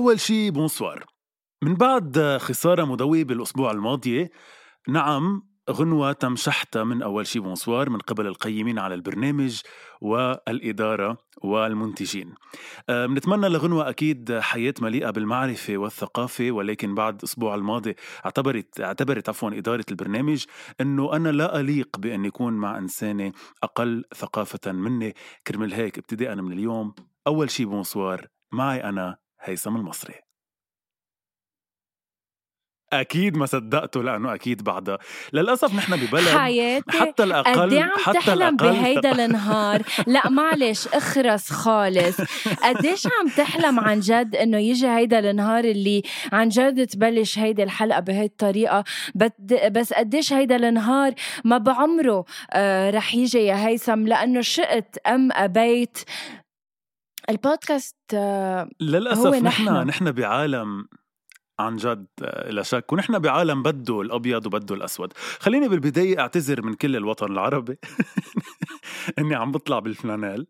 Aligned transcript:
أول 0.00 0.20
شي 0.20 0.50
bonsoir 0.50 1.04
من 1.62 1.74
بعد 1.74 2.38
خسارة 2.40 2.84
مدوية 2.84 3.24
بالأسبوع 3.24 3.70
الماضي 3.70 4.28
نعم 4.88 5.42
غنوة 5.70 6.12
تم 6.12 6.36
شحطها 6.36 6.84
من 6.84 7.02
أول 7.02 7.26
شي 7.26 7.38
bonsoir 7.38 7.90
من 7.90 7.98
قبل 7.98 8.26
القيمين 8.26 8.78
على 8.78 8.94
البرنامج 8.94 9.60
والإدارة 10.00 11.18
والمنتجين. 11.42 12.34
بنتمنى 12.88 13.48
لغنوة 13.48 13.88
أكيد 13.88 14.38
حياة 14.38 14.74
مليئة 14.80 15.10
بالمعرفة 15.10 15.76
والثقافة 15.76 16.50
ولكن 16.50 16.94
بعد 16.94 17.18
الأسبوع 17.18 17.54
الماضي 17.54 17.94
اعتبرت 18.24 18.80
اعتبرت 18.80 19.28
عفوا 19.28 19.50
إدارة 19.50 19.84
البرنامج 19.90 20.44
أنه 20.80 21.16
أنا 21.16 21.28
لا 21.28 21.60
أليق 21.60 21.98
بأن 21.98 22.24
يكون 22.24 22.52
مع 22.52 22.78
إنسانة 22.78 23.32
أقل 23.62 24.04
ثقافة 24.14 24.72
مني. 24.72 25.14
كرمال 25.46 25.74
هيك 25.74 25.98
ابتداء 25.98 26.34
من 26.34 26.52
اليوم 26.52 26.94
أول 27.26 27.50
شي 27.50 27.64
بونسوار 27.64 28.26
معي 28.52 28.84
أنا 28.84 29.16
هيثم 29.40 29.76
المصري. 29.76 30.14
أكيد 32.92 33.36
ما 33.36 33.46
صدقته 33.46 34.02
لأنه 34.02 34.34
أكيد 34.34 34.62
بعدها 34.64 34.98
للأسف 35.32 35.74
نحن 35.74 35.96
ببلد 35.96 36.28
حياتي 36.28 36.98
حتى 36.98 37.22
الاقل 37.22 37.78
عم 37.78 37.90
حتى 37.98 38.18
تحلم 38.18 38.42
الأقل 38.42 38.56
بهيدا 38.56 39.24
النهار. 39.24 39.82
لا 40.06 40.28
معلش 40.28 40.88
اخرس 40.88 41.50
خالص. 41.50 42.16
قديش 42.62 43.06
عم 43.06 43.28
تحلم 43.36 43.80
عن 43.80 44.00
جد 44.00 44.36
إنه 44.36 44.58
يجي 44.58 44.88
هيدا 44.88 45.30
النهار 45.30 45.64
اللي 45.64 46.02
عن 46.32 46.48
جد 46.48 46.86
تبلش 46.86 47.38
هيدي 47.38 47.62
الحلقة 47.62 48.00
بهي 48.00 48.24
الطريقة؟ 48.24 48.84
بس 49.70 49.92
قديش 49.92 50.32
هيدا 50.32 50.56
النهار 50.56 51.14
ما 51.44 51.58
بعمره 51.58 52.24
آه 52.52 52.90
رح 52.90 53.14
يجي 53.14 53.38
يا 53.38 53.66
هيثم 53.66 54.06
لأنه 54.06 54.40
شئت 54.40 54.96
أم 55.06 55.32
أبيت؟ 55.32 55.98
البودكاست 57.30 57.96
آه 58.14 58.68
للأسف 58.80 59.26
هو 59.26 59.34
نحن 59.34 59.86
نحن. 59.86 60.12
بعالم 60.12 60.88
عن 61.60 61.76
جد 61.76 62.06
آه، 62.22 62.50
لا 62.50 62.62
شك 62.62 62.92
ونحن 62.92 63.18
بعالم 63.18 63.62
بده 63.62 64.00
الأبيض 64.00 64.46
وبده 64.46 64.74
الأسود. 64.74 65.12
خليني 65.38 65.68
بالبداية 65.68 66.20
أعتذر 66.20 66.62
من 66.62 66.74
كل 66.74 66.96
الوطن 66.96 67.32
العربي 67.32 67.78
إني 69.18 69.34
عم 69.34 69.52
بطلع 69.52 69.78
بالفلانيل 69.78 70.46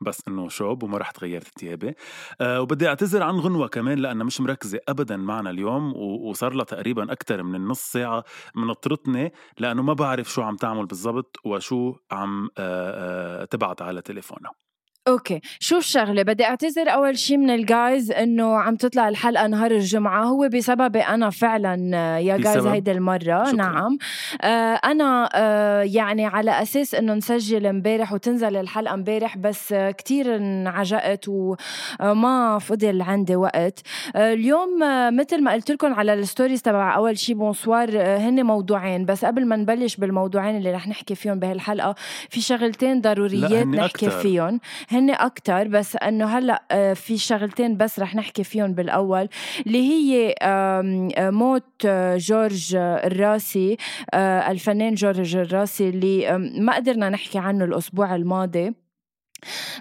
بس 0.00 0.22
إنه 0.28 0.48
شوب 0.48 0.82
وما 0.82 0.98
رح 0.98 1.10
تغيرت 1.10 1.58
ثيابي 1.58 1.94
أه 2.40 2.60
وبدي 2.60 2.88
أعتذر 2.88 3.22
عن 3.22 3.34
غنوة 3.34 3.68
كمان 3.68 3.98
لأنها 3.98 4.26
مش 4.26 4.40
مركزة 4.40 4.80
ابدا 4.88 5.16
معنا 5.16 5.50
اليوم 5.50 5.92
وصار 5.96 6.52
لها 6.54 6.64
تقريبا 6.64 7.12
أكثر 7.12 7.42
من 7.42 7.54
النص 7.54 7.80
ساعة 7.80 8.24
من 8.54 8.74
نطرتني 8.74 9.32
لأنه 9.58 9.82
ما 9.82 9.92
بعرف 9.92 10.32
شو 10.32 10.42
عم 10.42 10.56
تعمل 10.56 10.86
بالضبط 10.86 11.36
وشو 11.44 11.94
عم 12.12 12.44
أه 12.58 13.42
أه 13.42 13.44
تبعت 13.44 13.82
على 13.82 14.02
تليفونها. 14.02 14.65
okay. 15.08 15.40
شوف 15.60 15.84
شغلة 15.84 16.22
بدي 16.22 16.44
أعتذر 16.44 16.88
أول 16.88 17.18
شيء 17.18 17.36
من 17.36 17.50
الجايز 17.50 18.10
إنه 18.10 18.56
عم 18.58 18.76
تطلع 18.76 19.08
الحلقة 19.08 19.46
نهار 19.46 19.70
الجمعة. 19.70 20.24
هو 20.24 20.48
بسببي 20.48 21.00
أنا 21.00 21.30
فعلا 21.30 21.90
آه، 21.94 22.16
يا 22.18 22.36
جايز؟ 22.36 22.66
هيدي 22.66 22.92
المرة. 22.92 23.44
شكراً. 23.44 23.52
نعم. 23.52 23.98
آه 24.42 24.80
أنا 24.84 25.28
آه 25.34 25.82
يعني 25.82 26.26
على 26.26 26.62
أساس 26.62 26.94
إنه 26.94 27.14
نسجل 27.14 27.66
امبارح 27.66 28.12
وتنزل 28.12 28.56
الحلقة 28.56 28.94
امبارح 28.94 29.36
بس 29.38 29.72
آه 29.72 29.90
كتير 29.90 30.36
انعجقت 30.36 31.28
وما 31.28 32.58
فضل 32.58 33.02
عندي 33.02 33.36
وقت. 33.36 33.80
آه 34.16 34.32
اليوم 34.32 34.82
آه 34.82 35.10
مثل 35.10 35.42
ما 35.42 35.52
قلت 35.52 35.70
لكم 35.70 35.94
على 35.94 36.14
ال 36.14 36.20
stories 36.20 36.62
تبع 36.62 36.96
أول 36.96 37.18
شيء 37.18 37.34
bonsoir 37.34 37.88
آه 37.94 38.18
هن 38.18 38.42
موضوعين. 38.46 39.04
بس 39.04 39.24
قبل 39.24 39.46
ما 39.46 39.56
نبلش 39.56 39.96
بالموضوعين 39.96 40.56
اللي 40.56 40.72
رح 40.72 40.88
نحكي 40.88 41.14
فيهم 41.14 41.38
بهالحلقة 41.38 41.94
في 42.30 42.40
شغلتين 42.40 43.00
ضروريات 43.00 43.66
نحكي 43.66 44.06
أكتر. 44.06 44.10
فيهم. 44.10 44.60
هن 44.98 45.10
أكتر 45.10 45.68
بس 45.68 45.96
أنه 45.96 46.38
هلأ 46.38 46.62
آه، 46.70 46.92
في 46.92 47.18
شغلتين 47.18 47.76
بس 47.76 48.00
رح 48.00 48.14
نحكي 48.14 48.44
فيهم 48.44 48.72
بالأول 48.72 49.28
اللي 49.66 49.78
هي 49.78 50.34
آه، 50.42 51.30
موت 51.30 51.86
آه، 51.86 52.16
جورج 52.16 52.76
الراسي 52.76 53.76
الفنان 54.14 54.94
جورج 54.94 55.36
الراسي 55.36 55.88
اللي 55.88 56.38
ما 56.58 56.74
قدرنا 56.74 57.08
نحكي 57.08 57.38
عنه 57.38 57.64
الأسبوع 57.64 58.14
الماضي. 58.14 58.85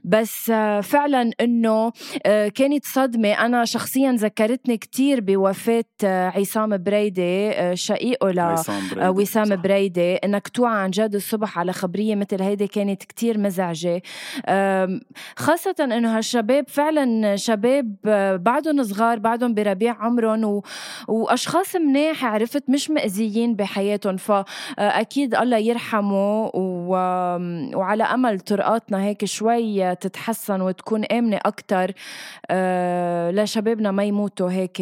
بس 0.03 0.49
آه، 0.49 0.81
فعلا 0.81 1.31
إنه 1.41 1.91
آه، 2.25 2.47
كانت 2.47 2.85
صدمة. 2.85 3.45
أنا 3.45 3.65
شخصيا 3.65 4.11
ذكرتني 4.11 4.77
كتير 4.77 5.21
بوفاة 5.21 5.83
آه، 6.03 6.29
عصام 6.29 6.77
بريدي 6.77 7.51
شقيقه 7.75 8.31
ل 8.31 8.55
وسام. 9.07 9.61
بريدي 9.61 10.15
إنك 10.15 10.47
توعى 10.47 10.77
عن 10.77 10.89
جد 10.89 11.15
الصبح 11.15 11.59
على 11.59 11.73
خبرية 11.73 12.15
مثل 12.15 12.41
هيدي 12.41 12.67
كانت 12.67 13.03
كتير 13.03 13.37
مزعجة. 13.37 14.01
خاصة 15.37 15.75
إنه 15.79 16.17
هالشباب 16.17 16.65
فعلا 16.69 17.35
شباب 17.35 17.95
بعدهم 18.43 18.83
صغار 18.83 19.19
بعدهم 19.19 19.53
بربيع 19.53 19.95
عمرهم 19.99 20.43
و... 20.43 20.63
وأشخاص 21.07 21.75
مناح 21.75 22.25
عرفت 22.25 22.63
مش 22.69 22.89
مأذيين 22.89 23.55
بحياتهم. 23.55 24.17
فاكيد 24.17 25.35
الله 25.35 25.57
يرحمه 25.57 26.51
و... 26.53 26.89
وعلى 27.75 28.03
أمل 28.03 28.39
طرقاتنا 28.39 29.03
هيك 29.03 29.25
شوي 29.25 29.54
تتحسن 30.01 30.61
وتكون 30.61 31.05
آمنة 31.05 31.39
أكثر 31.45 31.91
لشبابنا 33.41 33.91
ما 33.91 34.03
يموتوا 34.03 34.51
هيك. 34.51 34.81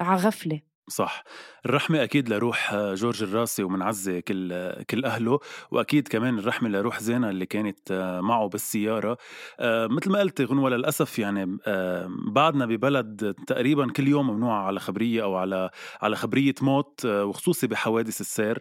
على 0.00 0.20
غفلة. 0.20 0.60
صح. 0.90 1.24
الرحمة 1.66 2.02
أكيد 2.02 2.28
لروح 2.28 2.74
جورج 2.74 3.22
الراسي 3.22 3.62
ومنعزة 3.62 4.20
كل 4.20 4.72
كل 4.90 5.04
أهله 5.04 5.38
وأكيد 5.70 6.08
كمان 6.08 6.38
الرحمة 6.38 6.68
لروح 6.68 7.00
زينة 7.00 7.30
اللي 7.30 7.46
كانت 7.46 7.92
معه 8.22 8.48
بالسيارة. 8.48 9.16
آه، 9.60 9.86
مثل 9.86 10.10
ما 10.10 10.18
قلت 10.18 10.40
غنوة 10.40 10.70
للأسف 10.70 11.18
يعني 11.18 11.58
آه، 11.66 12.08
بعدنا 12.32 12.66
ببلد 12.66 13.34
تقريبا 13.46 13.92
كل 13.92 14.08
يوم 14.08 14.30
ممنوع 14.30 14.66
على 14.66 14.80
خبرية 14.80 15.22
أو 15.22 15.36
على 15.36 15.70
على 16.02 16.16
خبرية 16.16 16.54
موت 16.62 17.02
آه، 17.06 17.24
وخصوصي 17.24 17.66
بحوادث 17.66 18.20
السير. 18.20 18.58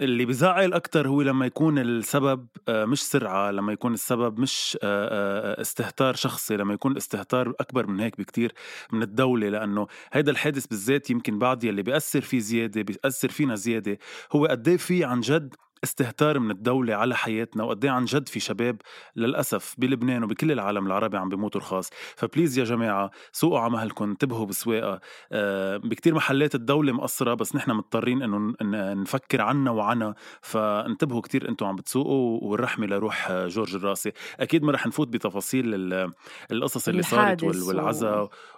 اللي 0.00 0.26
بزعل 0.26 0.72
أكتر 0.72 1.08
هو 1.08 1.22
لما 1.22 1.46
يكون 1.46 1.78
السبب 1.78 2.46
آه، 2.68 2.84
مش 2.84 3.02
سرعة 3.02 3.50
لما 3.50 3.72
يكون 3.72 3.94
السبب 3.94 4.38
مش 4.40 4.78
آه، 4.82 5.58
آه، 5.58 5.60
استهتار 5.60 6.14
شخصي 6.14 6.56
لما 6.56 6.74
يكون 6.74 6.96
استهتار 6.96 7.54
أكبر 7.60 7.86
من 7.86 8.00
هيك 8.00 8.18
بكتير 8.18 8.52
من 8.92 9.02
الدولة 9.02 9.48
لأنه 9.48 9.86
هيدا 10.12 10.32
الحادث 10.32 10.66
بالذات 10.66 11.10
يمكن 11.10 11.38
بعد 11.38 11.64
يلي 11.64 11.82
بيأثر 11.82 12.20
فيه 12.20 12.38
زيادة 12.38 12.82
بيأثر 12.82 13.28
فينا 13.28 13.54
زيادة 13.54 13.98
هو 14.32 14.46
قد 14.46 14.68
إيه 14.68 14.76
في 14.76 15.04
عن 15.04 15.20
جد 15.20 15.54
استهتار 15.86 16.38
من 16.38 16.50
الدولة 16.50 16.94
على 16.94 17.16
حياتنا 17.16 17.64
وقد 17.64 17.84
إيه 17.84 17.90
عن 17.90 18.04
جد 18.04 18.28
في 18.28 18.40
شباب 18.40 18.76
للأسف 19.16 19.74
بلبنان 19.78 20.24
وبكل 20.24 20.52
العالم 20.52 20.86
العربي 20.86 21.16
عم 21.16 21.28
بيموتوا 21.28 21.60
رخاص. 21.60 21.90
فبليز 22.16 22.58
يا 22.58 22.64
جماعة 22.64 23.10
سوقوا 23.32 23.58
على 23.58 23.70
مهلكم 23.72 24.04
انتبهوا 24.10 24.46
بسواقة. 24.46 25.00
آه، 25.32 25.76
بكتير 25.76 26.14
محلات 26.14 26.54
الدولة 26.54 26.92
مقصرة 26.92 27.34
بس 27.34 27.56
نحن 27.56 27.70
مضطرين 27.70 28.22
إنه 28.22 28.54
نفكر 29.02 29.40
عنا 29.40 29.70
وعنا. 29.70 30.14
فانتبهوا 30.40 31.20
كتير 31.20 31.48
أنتم 31.48 31.66
عم 31.66 31.76
بتسوقوا 31.76 32.40
والرحمة 32.42 32.86
لروح 32.86 33.32
جورج 33.32 33.74
الراسي. 33.74 34.12
أكيد 34.40 34.62
ما 34.62 34.72
رح 34.72 34.86
نفوت 34.86 35.08
بتفاصيل 35.08 35.74
ال- 35.74 36.12
القصص 36.52 36.88
اللي 36.88 37.02
صارت 37.02 37.42
الحادث 37.42 37.44
وال- 37.68 37.74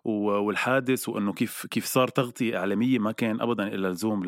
و- 0.04 0.10
والحادث 0.30 1.08
وإنه 1.08 1.32
كيف 1.32 1.66
كيف 1.66 1.84
صار 1.84 2.08
تغطية 2.08 2.56
إعلامية 2.58 2.98
ما 2.98 3.12
كان 3.12 3.40
ابدا 3.40 3.66
إلا 3.68 3.88
لزوم 3.88 4.24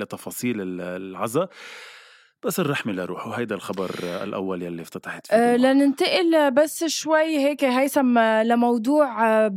لتفاصيل 0.00 0.60
ال- 0.60 0.80
العزا. 0.80 1.48
بس 2.44 2.60
الرحمة 2.60 2.92
لروح 2.92 3.26
وهيدا 3.26 3.54
الخبر 3.54 3.90
الأول 4.02 4.62
يلي 4.62 4.82
افتتحت 4.82 5.26
فيه 5.26 5.36
أه 5.36 5.56
لننتقل 5.56 6.50
بس 6.50 6.84
شوي 6.84 7.38
هيك 7.38 7.64
هيثم 7.64 8.18
لموضوع 8.18 9.26
آه، 9.26 9.52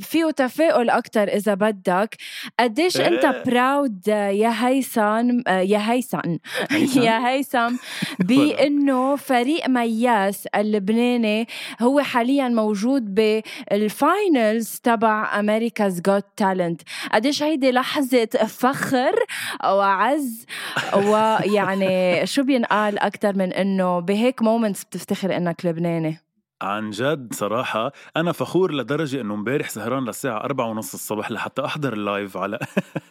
فيه 0.00 0.30
تفاؤل 0.30 0.90
أكتر 0.90 1.22
إذا 1.22 1.54
بدك. 1.54 2.16
قديش 2.60 3.00
أنت 3.00 3.42
proud 3.46 4.08
آه، 4.08 4.28
يا 4.28 4.66
هيثم 4.66 5.40
آه، 5.46 5.60
يا 5.60 5.92
هيثم 5.92 6.36
يا 7.06 7.28
هيثم 7.28 7.76
بأنه 8.28 9.16
فريق 9.16 9.68
مياس 9.68 10.46
اللبناني 10.46 11.46
هو 11.80 12.00
حاليا 12.00 12.48
موجود 12.48 13.14
بال 13.14 13.56
finals 13.56 14.80
تبع 14.82 15.40
America's 15.40 16.00
Got 16.00 16.24
Talent 16.36 16.82
قديش 17.12 17.42
هيدي 17.42 17.72
لحظة 17.72 18.26
فخر 18.48 19.24
وعز 19.64 20.46
ويعني 21.08 22.09
شو 22.24 22.42
بينقال 22.42 22.98
أكتر 22.98 23.36
من 23.36 23.52
إنه 23.52 23.98
بهيك 24.00 24.42
moments 24.42 24.84
بتفتخر 24.84 25.36
إنك 25.36 25.66
لبناني؟ 25.66 26.18
عن 26.62 26.90
جد 26.90 27.34
صراحة 27.34 27.92
أنا 28.16 28.32
فخور 28.32 28.72
لدرجة 28.74 29.20
إنه 29.20 29.34
امبارح 29.34 29.68
سهران 29.68 30.04
للساعة 30.04 30.36
أربعة 30.44 30.66
ونص 30.66 30.94
الصبح 30.94 31.30
لحتى 31.30 31.64
أحضر 31.64 31.92
ال 31.92 32.01
live 32.01 32.36
على 32.36 32.58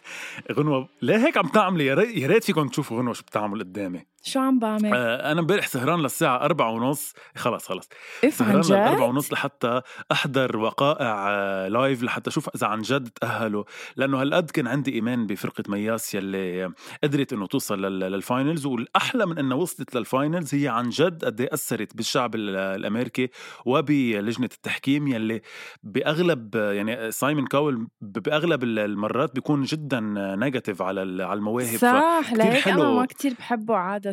غنوة. 0.52 0.88
ليه 1.02 1.16
هيك 1.26 1.36
عم 1.36 1.48
تعملي؟ 1.48 1.86
يا 1.86 1.94
ريت 2.26 2.44
فيكم 2.44 2.68
تشوفوا 2.68 2.98
غنوة 2.98 3.12
شو 3.12 3.22
بتعمل 3.22 3.58
قدامي. 3.60 4.06
شو 4.22 4.40
عم 4.40 4.58
بعمل؟ 4.58 4.94
آه 4.94 5.32
أنا 5.32 5.40
امبارح 5.40 5.66
سهران 5.66 6.00
للساعة 6.00 6.36
أربعة 6.44 6.70
ونص. 6.70 7.14
خلص 7.36 7.66
خلص 7.68 7.88
سهران 8.30 8.62
لأربعة 8.70 9.06
ونص 9.06 9.32
لحتى 9.32 9.80
أحضر 10.12 10.56
وقائع 10.56 11.28
آه 11.30 11.68
live 11.68 12.02
لحتى 12.02 12.30
أشوف 12.30 12.48
إذا 12.54 12.66
عن 12.66 12.80
جد 12.82 13.08
تأهلوا. 13.08 13.64
لأنه 13.96 14.22
هالقد 14.22 14.50
كان 14.50 14.66
عندي 14.66 14.94
إيمان 14.94 15.26
بفرقة 15.26 15.64
مياس 15.68 16.14
يلي 16.14 16.72
قدرت 17.04 17.32
إنه 17.32 17.46
توصل 17.46 17.82
لل 17.82 18.03
finals 18.03 18.66
والأحلى 18.66 19.26
من 19.26 19.38
إنها 19.38 19.56
وصلت 19.56 19.94
لل 19.94 20.09
finals 20.09 20.54
هي 20.54 20.68
عن 20.68 20.88
جد 20.88 21.24
قد 21.24 21.40
إيه 21.40 21.54
أثرت 21.54 21.96
بالشعب 21.96 22.34
الأمريكي 22.34 23.30
وبلجنة 23.64 24.48
التحكيم 24.54 25.08
يلي 25.08 25.40
بأغلب 25.82 26.54
يعني 26.54 27.10
سايمون 27.10 27.46
كاول 27.46 27.88
بأغلب 28.00 28.64
المرات 28.64 29.34
بيكون 29.34 29.62
جدا 29.62 30.00
negative 30.36 30.82
على 30.82 31.00
على 31.24 31.38
المواهب. 31.38 31.76
صح 31.76 32.32
لهيك 32.32 32.68
أنا 32.68 32.90
ما 32.90 33.06
كتير 33.06 33.34
بحبه 33.38 33.76
عادة. 33.76 34.09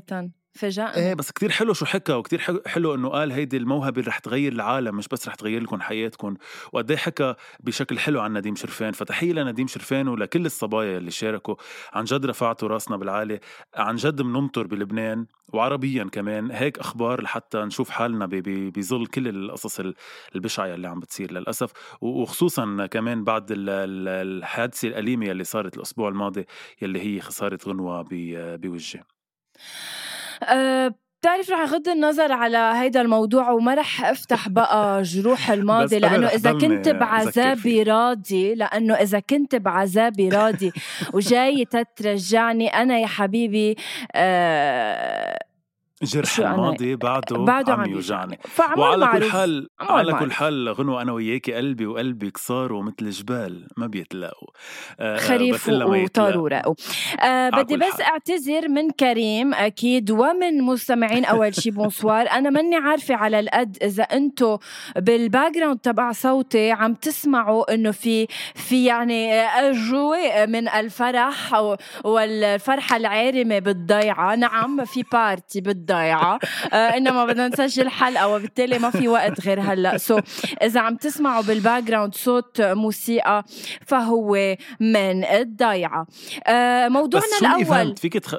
فاجأنا 0.57 0.95
إيه 0.95 1.13
بس 1.13 1.31
كتير 1.31 1.51
حلو 1.51 1.73
شو 1.73 1.85
حكى 1.85 2.13
وكتير 2.13 2.61
حلو 2.67 2.95
إنه 2.95 3.09
قال 3.09 3.31
هيدي 3.31 3.57
الموهبة 3.57 4.03
رح 4.07 4.19
تغير 4.19 4.51
العالم 4.53 4.95
مش 4.95 5.07
بس 5.07 5.27
رح 5.27 5.35
تغير 5.35 5.63
لكم 5.63 5.81
حياتكم. 5.81 6.35
وقد 6.73 6.91
إيه 6.91 6.97
حكى 6.97 7.35
بشكل 7.59 7.99
حلو 7.99 8.21
عن 8.21 8.37
نديم 8.37 8.55
شرفان. 8.55 8.91
فتحية 8.91 9.33
لنديم 9.33 9.67
شرفان 9.67 10.07
ولكل 10.07 10.45
الصبايا 10.45 10.97
اللي 10.97 11.11
شاركوا. 11.11 11.55
عن 11.93 12.03
جد 12.03 12.25
رفعتوا 12.25 12.67
راسنا 12.67 12.97
بالعالي. 12.97 13.39
عن 13.75 13.95
جد 13.95 14.21
بننطر 14.21 14.67
بلبنان 14.67 15.25
وعربيا 15.53 16.03
كمان. 16.03 16.51
هيك 16.51 16.79
أخبار 16.79 17.21
لحتى 17.21 17.57
نشوف 17.57 17.89
حالنا 17.89 18.29
بظل 18.51 19.07
كل 19.07 19.27
القصص 19.27 19.81
البشعة 20.35 20.73
اللي 20.73 20.87
عم 20.87 20.99
بتصير 20.99 21.31
للأسف. 21.31 21.71
وخصوصا 22.01 22.85
كمان 22.85 23.23
بعد 23.23 23.47
الحادثة 23.51 24.87
الأليمة 24.87 25.31
اللي 25.31 25.43
صارت 25.43 25.77
الأسبوع 25.77 26.09
الماضي 26.09 26.45
يلي 26.81 26.99
هي 27.01 27.21
خسارة 27.21 27.59
غنوة 27.67 28.05
بوجه 28.11 29.03
أه 30.43 30.93
بتعرف 31.21 31.49
رح 31.49 31.59
أغض 31.59 31.89
النظر 31.89 32.31
على 32.31 32.57
هيدا 32.57 33.01
الموضوع 33.01 33.51
وما 33.51 33.73
رح 33.73 34.05
أفتح 34.05 34.49
بقى 34.49 35.01
جروح 35.11 35.51
الماضي 35.51 35.99
لأنه 35.99 36.27
إذا 36.27 36.51
كنت 36.51 36.89
بعذابي 36.89 37.83
راضي 37.83 38.55
لأنه 38.55 38.93
إذا 38.93 39.19
كنت 39.19 39.55
بعذابي 39.55 40.29
راضي 40.29 40.71
وجاي 41.13 41.65
تترجعني 41.65 42.67
أنا 42.67 42.99
يا 42.99 43.07
حبيبي 43.07 43.75
آه 44.15 45.39
جرح 46.03 46.39
الماضي 46.39 46.95
بعده, 46.95 47.37
بعده 47.37 47.73
عم 47.73 47.89
يوجعني. 47.89 48.39
وعلى 48.77 49.07
كل 49.07 49.31
حال 49.31 49.69
على 49.79 50.13
كل 50.13 50.31
حال 50.31 50.69
غنوة 50.69 51.01
أنا 51.01 51.11
وياكي 51.11 51.53
قلبي 51.53 51.85
وقلبي 51.85 52.31
كسار 52.31 52.73
ومثل 52.73 53.09
جبال 53.09 53.67
ما 53.77 53.87
بيتلاقوا. 53.87 54.47
آه 54.99 55.17
خريف 55.17 55.69
وطار 55.69 56.37
ورقوا 56.37 56.75
آه 57.23 57.49
بدي 57.49 57.77
بس 57.77 58.01
أعتذر 58.01 58.69
من 58.69 58.89
كريم 58.89 59.53
أكيد 59.53 60.11
ومن 60.11 60.61
مستمعين 60.61 61.25
أول 61.25 61.55
شي 61.55 61.71
bonsoir. 61.77 62.29
أنا 62.31 62.49
ماني 62.49 62.75
عارفة 62.75 63.15
على 63.15 63.39
القد 63.39 63.77
إذا 63.81 64.03
أنتم 64.03 64.57
بال 64.95 65.53
background 65.53 65.79
تبع 65.79 66.11
صوتي 66.11 66.71
عم 66.71 66.93
تسمعوا 66.93 67.73
إنه 67.73 67.91
في 67.91 68.27
في 68.55 68.85
يعني 68.85 69.33
اجواء 69.33 70.47
من 70.47 70.67
الفرح 70.69 71.63
والفرحة 72.03 72.97
العارمة 72.97 73.59
بالضيعة. 73.59 74.35
نعم 74.35 74.85
في 74.85 75.03
party 75.11 75.61
بالضيعة. 75.61 75.86
ضايعه 75.87 76.39
آه 76.73 76.75
إنما 76.75 77.25
بدنا 77.25 77.47
نسجل 77.47 77.89
حلقة 77.89 78.27
وبالتالي 78.27 78.79
ما 78.79 78.89
في 78.89 79.07
وقت 79.07 79.41
غير 79.41 79.61
هلأ. 79.61 79.97
so, 79.97 80.23
إذا 80.63 80.79
عم 80.79 80.95
تسمعوا 80.95 81.43
بال 81.43 81.83
background 81.83 82.15
صوت 82.15 82.61
موسيقى 82.61 83.43
فهو 83.87 84.55
من 84.79 85.25
الضيعة. 85.25 86.07
آه 86.47 86.87
موضوعنا 86.87 87.25
الأول 87.41 87.95
فيك 87.97 88.13
تخ... 88.13 88.35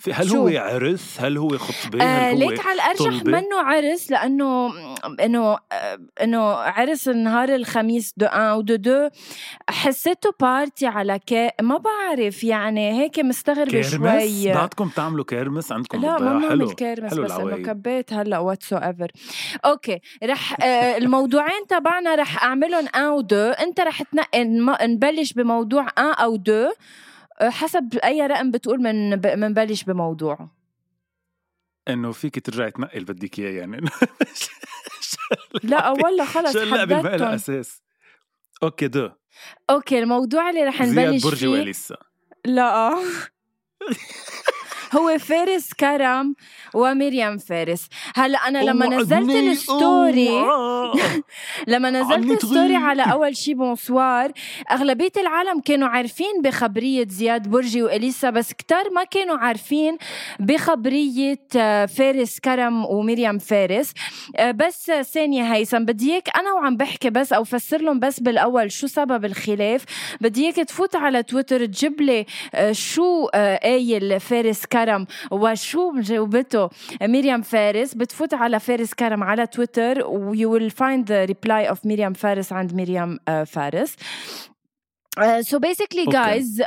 في 0.00 0.12
هل 0.12 0.28
شو؟ 0.28 0.36
هو 0.36 0.48
عرس؟ 0.58 1.16
هل 1.20 1.36
هو 1.38 1.48
خطبة؟ 1.58 2.04
آه 2.04 2.30
هل 2.30 2.42
هو 2.42 2.50
ليك 2.50 2.66
على 2.66 2.74
الارجح 2.74 3.24
منه 3.24 3.56
عرس 3.56 4.10
لأنه 4.10 4.70
إنه 5.24 5.58
آه، 5.72 5.98
إنه 6.22 6.40
عرس 6.52 7.08
نهار 7.08 7.48
الخميس 7.54 8.12
deux 8.16 8.26
un 8.26 8.40
ou 8.40 8.60
deux 8.60 8.76
deux. 8.76 9.08
حسيته 9.68 10.30
party 10.40 10.86
على 10.86 11.18
كي 11.26 11.50
ما 11.62 11.78
بعرف 11.78 12.44
يعني 12.44 13.02
هيك 13.02 13.18
مستغربة 13.18 13.82
شوي. 13.82 14.52
بعدكم 14.52 14.88
تعملوا 14.88 15.24
كيرمس؟ 15.24 15.72
عندكم 15.72 16.00
لا 16.00 16.18
ما 16.18 16.38
بنعمل 16.38 16.72
كيرمس 16.72 17.10
حلو 17.10 17.22
بس 17.24 17.30
إنه 17.30 17.56
كبيت 17.56 18.12
هلا 18.12 18.38
whatsoever 18.38 19.10
okay 19.64 20.00
رح 20.24 20.56
آه 20.62 20.96
الموضوعين 20.96 21.66
تبعنا 21.68 22.14
رح 22.14 22.44
أعملهم 22.44 22.88
un 22.94 23.02
ou 23.02 23.20
deux. 23.20 23.36
أنت 23.36 23.80
رح 23.80 24.02
تنقي 24.02 24.44
نبلش 24.86 25.32
بموضوع 25.32 25.86
un 25.98 26.04
ou 26.04 26.36
deux. 26.36 26.68
حسب 27.42 27.98
أي 28.04 28.26
رقم 28.26 28.50
بتقول 28.50 28.78
من 28.82 29.10
منبلش 29.40 29.84
بموضوعه 29.84 30.50
إنه 31.88 32.12
فيك 32.12 32.46
ترجعي 32.46 32.70
تنقي 32.70 32.98
اللي 32.98 33.12
بدك 33.12 33.38
إياه 33.38 33.60
يعني. 33.60 33.80
لا 35.62 35.90
والله 35.90 36.24
خلص 36.24 36.52
شو 36.52 36.60
بالباقي 36.60 37.16
الأساس؟ 37.16 37.82
okay 38.62 38.88
deux. 38.88 39.10
okay 39.70 39.98
الموضوع 39.98 40.50
اللي 40.50 40.64
رح 40.64 40.82
نبلش 40.82 41.34
فيه 41.34 41.48
واليسا 41.48 41.96
لا. 42.44 42.94
هو 44.96 45.18
فارس 45.18 45.72
كرم 45.72 46.34
ومريم 46.74 47.38
فارس. 47.38 47.88
هلأ 48.14 48.38
أنا 48.38 48.58
لما 48.58 48.86
نزلت 48.86 49.30
ال 49.30 49.46
story 49.46 50.28
لما 51.66 51.90
نزلت 51.90 52.44
ال 52.44 52.49
story 52.49 52.76
على 52.76 53.02
أول 53.12 53.36
شي 53.36 53.54
bonsoir 53.54 54.32
أغلبية 54.70 55.12
العالم 55.16 55.60
كانوا 55.60 55.88
عارفين 55.88 56.42
بخبرية 56.42 57.06
زياد 57.08 57.48
برجي 57.48 57.82
وإليسا 57.82 58.30
بس 58.30 58.52
كتار 58.52 58.90
ما 58.90 59.04
كانوا 59.04 59.36
عارفين 59.36 59.98
بخبرية 60.40 61.38
آه، 61.56 61.86
فارس 61.86 62.40
كرم 62.40 62.84
ومريم 62.84 63.38
فارس. 63.38 63.92
آه، 64.36 64.50
بس 64.50 64.90
ثانية 65.12 65.54
هيثم 65.54 65.84
بدي 65.84 66.12
إياك 66.12 66.28
أنا 66.38 66.52
وعم 66.52 66.76
بحكي 66.76 67.10
بس 67.10 67.32
أو 67.32 67.44
فسر 67.44 67.82
لهم 67.82 67.98
بس 68.00 68.20
بالأول 68.20 68.72
شو 68.72 68.86
سبب 68.86 69.24
الخلاف. 69.24 69.84
بدي 70.20 70.44
إياك 70.44 70.56
تفوت 70.56 70.96
على 70.96 71.22
تويتر 71.22 71.66
تجيب 71.66 72.00
لي 72.00 72.26
آه، 72.54 72.72
شو 72.72 73.26
قايل 73.26 74.20
فارس 74.20 74.66
كرم 74.66 74.77
كرم. 74.78 75.06
وشو 75.30 76.00
جاوبته 76.00 76.68
مريم 77.02 77.42
فارس 77.42 77.94
بتفوت 77.94 78.34
على 78.34 78.60
فارس 78.60 78.94
كرم 78.94 79.22
على 79.22 79.46
تويتر 79.46 80.06
و 80.06 80.52
you 80.52 80.60
will 80.60 80.70
find 80.70 81.08
the 81.08 81.24
reply 81.24 81.68
of 81.68 81.86
مريم 81.86 82.12
فارس 82.12 82.52
عند 82.52 82.74
مريم 82.74 83.18
آه، 83.28 83.44
فارس. 83.44 83.96
so 85.40 85.58
basically 85.58 86.04
guys 86.04 86.62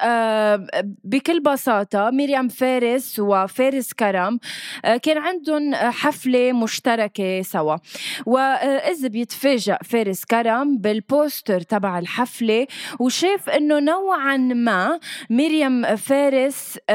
بكل 1.04 1.40
بساطة 1.40 2.10
مريم 2.10 2.48
فارس 2.48 3.20
وفارس 3.20 3.94
كرم 3.94 4.40
uh, 4.86 4.90
كان 4.90 5.18
عندهم 5.18 5.76
حفلة 5.76 6.52
مشتركة 6.52 7.42
سوا. 7.42 7.78
وإذا 8.26 9.08
بيتفاجأ 9.08 9.78
فارس 9.84 10.26
كرم 10.26 10.78
بالبوستر 10.78 11.62
تبع 11.62 12.00
الحفلة 12.00 12.68
وشاف 13.00 13.50
إنه 13.50 13.80
نوعا 13.80 14.38
ما 14.38 15.00
مريم 15.30 15.96
فارس 15.96 16.78
uh, 16.78 16.92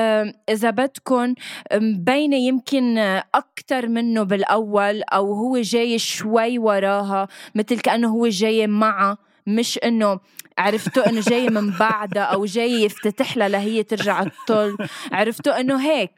إذا 0.49 0.71
بدكم 0.71 1.35
مبينة 1.73 2.37
يمكن 2.37 2.99
أكتر 3.35 3.89
منه 3.89 4.23
بالأول 4.23 5.03
أو 5.03 5.35
هو 5.35 5.59
جاي 5.61 5.99
شوي 5.99 6.59
وراها 6.59 7.29
مثل 7.55 7.81
كأنه 7.81 8.09
هو 8.09 8.29
جاي 8.29 8.67
معها 8.67 9.26
مش 9.47 9.79
إنه 9.85 10.21
عرفتوا 10.59 11.09
إنه 11.09 11.21
جاي 11.21 11.49
من 11.49 11.71
بعدها 11.71 12.23
أو 12.23 12.45
جاي 12.45 12.83
يفتتح 12.83 13.37
لها 13.37 13.49
لهي 13.49 13.83
ترجع 13.83 14.25
تطل. 14.25 14.77
عرفتوا 15.13 15.61
إنه 15.61 15.81
هيك. 15.91 16.11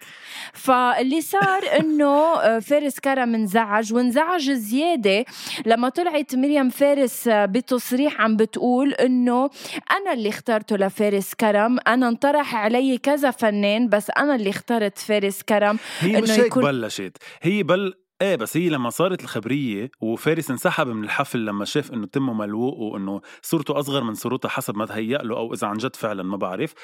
فاللي 0.53 1.21
صار 1.21 1.63
إنه 1.81 2.41
آه، 2.41 2.59
فارس 2.59 3.01
كرم 3.01 3.35
انزعج 3.35 3.95
وانزعج 3.95 4.51
زيادة 4.51 5.25
لما 5.67 5.89
طلعت 5.89 6.35
مريم 6.35 6.69
فارس 6.69 7.29
آه، 7.29 7.47
بتصريح 7.47 8.21
عم 8.21 8.37
بتقول 8.37 8.93
إنه 8.93 9.51
أنا 9.91 10.13
اللي 10.13 10.29
اخترته 10.29 10.77
لفارس 10.77 11.35
كرم 11.35 11.79
أنا 11.87 12.09
انطرح 12.09 12.57
علي 12.57 12.99
كذا 12.99 13.31
فنان 13.31 13.89
بس 13.89 14.11
أنا 14.19 14.35
اللي 14.35 14.51
اخترت 14.51 14.99
فارس 14.99 15.43
كرم 15.43 15.79
هي 16.01 16.21
مش 16.21 16.31
هيك 16.31 16.47
يكون... 16.47 16.63
بلشت. 16.65 17.17
هي 17.43 17.63
بل 17.63 17.95
إيه 18.23 18.37
بس 18.37 18.57
هي 18.57 18.69
لما 18.69 18.91
صارت 18.91 19.23
الخبرية 19.23 19.91
وفارس 20.01 20.51
انسحب 20.51 20.89
من 20.89 21.05
الحفل 21.05 21.45
لما 21.45 21.65
شاف 21.65 21.93
إنه 21.93 22.07
تمه 22.07 22.33
ملوق 22.33 22.75
وإنه 22.79 23.21
صورته 23.43 23.79
أصغر 23.79 24.05
من 24.05 24.15
صورتها 24.15 24.49
حسب 24.49 24.77
ما 24.77 24.87
تهيأ 24.87 25.19
له 25.19 25.37
أو 25.37 25.55
إذا 25.55 25.67
عن 25.67 25.77
جد 25.77 25.97
فعلا 25.97 26.23
ما 26.23 26.37
بعرف 26.37 26.75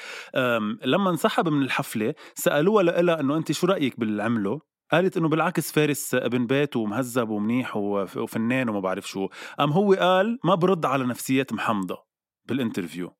لما 0.85 1.09
انسحب 1.09 1.49
من 1.49 1.61
الحفلة 1.61 2.13
سألوها 2.35 2.83
لها 2.83 3.19
إنه 3.19 3.37
أنت 3.37 3.51
شو 3.51 3.67
رأيك 3.67 3.99
باللي 3.99 4.23
عمله 4.23 4.61
قالت 4.91 5.17
إنه 5.17 5.29
بالعكس 5.29 5.71
فارس 5.71 6.15
ابن 6.15 6.45
بيت 6.45 6.75
ومهذب 6.75 7.29
ومنيح 7.29 7.77
وفنان 7.77 8.69
وما 8.69 8.79
بعرف 8.79 9.07
شو 9.07 9.27
قام 9.59 9.71
هو 9.71 9.93
قال 9.93 10.39
ما 10.43 10.55
برد 10.55 10.85
على 10.85 11.05
نفسيات 11.05 11.53
محمضة 11.53 11.97
بالانترفيو. 12.45 13.11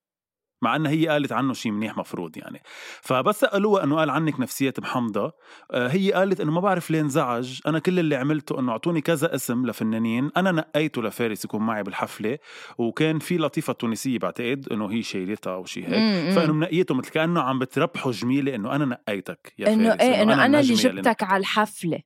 مع 0.66 0.76
إنها 0.76 0.92
هي 0.92 1.08
قالت 1.08 1.32
عنه 1.32 1.54
شيء 1.54 1.72
منيح 1.72 1.98
مفروض 1.98 2.38
يعني. 2.38 2.62
فبس 3.02 3.40
سالوها 3.40 3.84
إنه 3.84 3.96
قال 3.96 4.10
عنك 4.10 4.40
نفسية 4.40 4.74
محمضه 4.80 5.34
آه، 5.72 5.88
هي 5.88 6.12
قالت 6.12 6.42
إنه 6.42 6.52
ما 6.52 6.62
بعرف 6.62 6.92
ليه 6.92 7.02
انزعج. 7.02 7.60
أنا 7.68 7.80
كل 7.80 8.00
اللي 8.00 8.16
عملته 8.16 8.60
إنه 8.60 8.72
أعطوني 8.72 9.02
كذا 9.02 9.36
اسم 9.36 9.66
لفنانين. 9.66 10.32
أنا 10.38 10.52
نقيته 10.52 11.02
لفارس 11.02 11.46
يكون 11.46 11.62
معي 11.62 11.84
بالحفلة. 11.84 12.38
وكان 12.78 13.20
في 13.20 13.38
لطيفة 13.38 13.74
تونسية 13.74 14.20
بعتقد 14.20 14.68
إنه 14.72 14.92
هي 14.92 15.04
شايلتها 15.04 15.54
أو 15.54 15.66
شيء 15.66 15.84
هيك. 15.88 16.36
فإنه 16.36 16.54
منقيته 16.54 16.96
مثل 16.96 17.10
كأنه 17.10 17.42
عم 17.42 17.60
بتربحوا 17.60 18.12
جميلة 18.12 18.56
إنه 18.56 18.76
أنا 18.76 18.86
نقيتك 18.86 19.54
يا 19.58 19.74
إنه 19.74 19.94
إيه 19.94 20.22
إنه 20.22 20.34
أنا, 20.34 20.46
أنا 20.46 20.60
اللي 20.60 20.74
جبتك 20.74 21.24
على 21.24 21.42
الحفلة. 21.42 22.00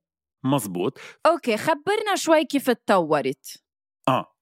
مزبوط. 0.44 1.00
okay 1.26 1.58
خبرنا 1.58 2.16
شوي 2.16 2.46
كيف 2.46 2.70
تطورت. 2.70 3.64
آه. 4.08 4.39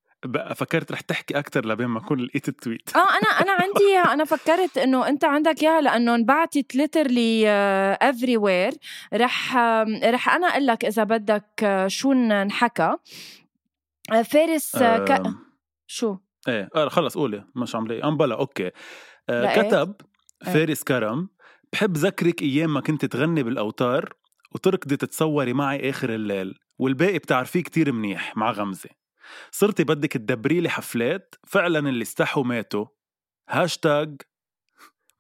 فكرت 0.55 0.91
رح 0.91 1.01
تحكي 1.01 1.39
أكثر 1.39 1.65
لبين 1.65 1.87
ما 1.87 1.99
أكون 1.99 2.19
لقيت 2.19 2.49
ال 2.49 2.56
tweet. 2.56 2.95
آه 2.95 2.99
أنا 2.99 3.29
أنا 3.29 3.51
عندي 3.51 3.87
اياها 3.89 4.13
أنا 4.13 4.25
فكرت 4.25 4.77
إنه 4.77 5.07
أنت 5.09 5.25
عندك 5.25 5.63
إياها 5.63 5.81
لأنه 5.81 6.15
انبعتت 6.15 6.75
literally 6.75 7.49
everywhere 8.01 8.73
رح 9.13 9.57
رح 10.03 10.29
أنا 10.29 10.47
أقول 10.47 10.67
لك 10.67 10.85
إذا 10.85 11.03
بدك 11.03 11.63
آه، 11.63 11.87
شو 11.87 12.11
انحكى 12.11 12.95
آه، 14.11 14.21
فارس 14.21 14.75
آه، 14.75 15.05
ك... 15.05 15.23
شو؟ 15.87 16.17
إيه 16.47 16.69
آه 16.75 16.89
خلص 16.89 17.17
قولي 17.17 17.43
مش 17.55 17.75
عم 17.75 17.87
لاقي 17.87 18.03
أمبلا 18.03 18.35
okay. 18.35 18.71
آه 19.29 19.61
كتب 19.61 19.95
إيه. 20.47 20.53
فارس 20.53 20.83
كرم 20.83 21.29
بحب 21.73 21.97
ذكرك 21.97 22.41
أيام 22.41 22.73
ما 22.73 22.81
كنت 22.81 23.05
تغني 23.05 23.43
بالأوتار 23.43 24.13
وتركضي 24.55 24.97
تتصوري 24.97 25.53
معي 25.53 25.89
آخر 25.89 26.15
الليل 26.15 26.59
والباقي 26.79 27.17
بتعرفيه 27.17 27.63
كتير 27.63 27.91
منيح 27.91 28.37
مع 28.37 28.51
غمزة. 28.51 28.89
صرتي 29.51 29.83
بدك 29.83 30.13
تدبري 30.13 30.59
لي 30.59 30.69
حفلات 30.69 31.35
فعلا 31.47 31.89
اللي 31.89 32.01
استحوا 32.01 32.43
ماتوا. 32.43 32.85
هاشتاج. 33.49 34.21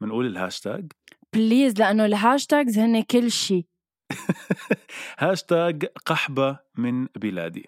بنقول 0.01 0.25
الهاشتاج؟ 0.25 0.91
please 1.33 1.79
لأنه 1.79 2.05
ال 2.05 2.13
hashtags 2.13 2.77
هن 2.79 3.03
كل 3.03 3.31
شيء 3.31 3.65
هاشتاج 5.19 5.85
قحبة 5.85 6.59
من 6.77 7.05
بلادي. 7.05 7.65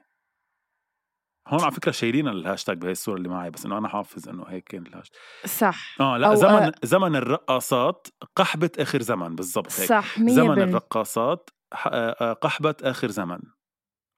هون 1.47 1.61
على 1.61 1.71
فكرة 1.71 1.91
شايلين 1.91 2.27
الهاشتاج 2.27 2.77
بهي 2.77 2.91
الصورة 2.91 3.17
اللي 3.17 3.29
معي 3.29 3.49
بس 3.49 3.65
إنه 3.65 3.77
أنا 3.77 3.87
حافظ 3.87 4.29
إنه 4.29 4.43
هيك 4.47 4.63
كان 4.63 4.87
الهاشتاج 4.87 5.19
صح. 5.45 5.95
آه 6.01 6.17
لا 6.17 6.35
زمن 6.35 6.51
أه. 6.51 6.71
زمن 6.83 7.15
الرقاصات 7.15 8.07
قحبة 8.35 8.71
آخر 8.79 9.01
زمن 9.01 9.35
بالضبط 9.35 9.79
هيك. 9.79 9.89
صح 9.89 10.19
زمن 10.19 10.61
الرقاصات 10.61 11.49
آه، 11.73 12.15
آه، 12.21 12.33
قحبة 12.33 12.75
آخر 12.83 13.07
زمن. 13.11 13.39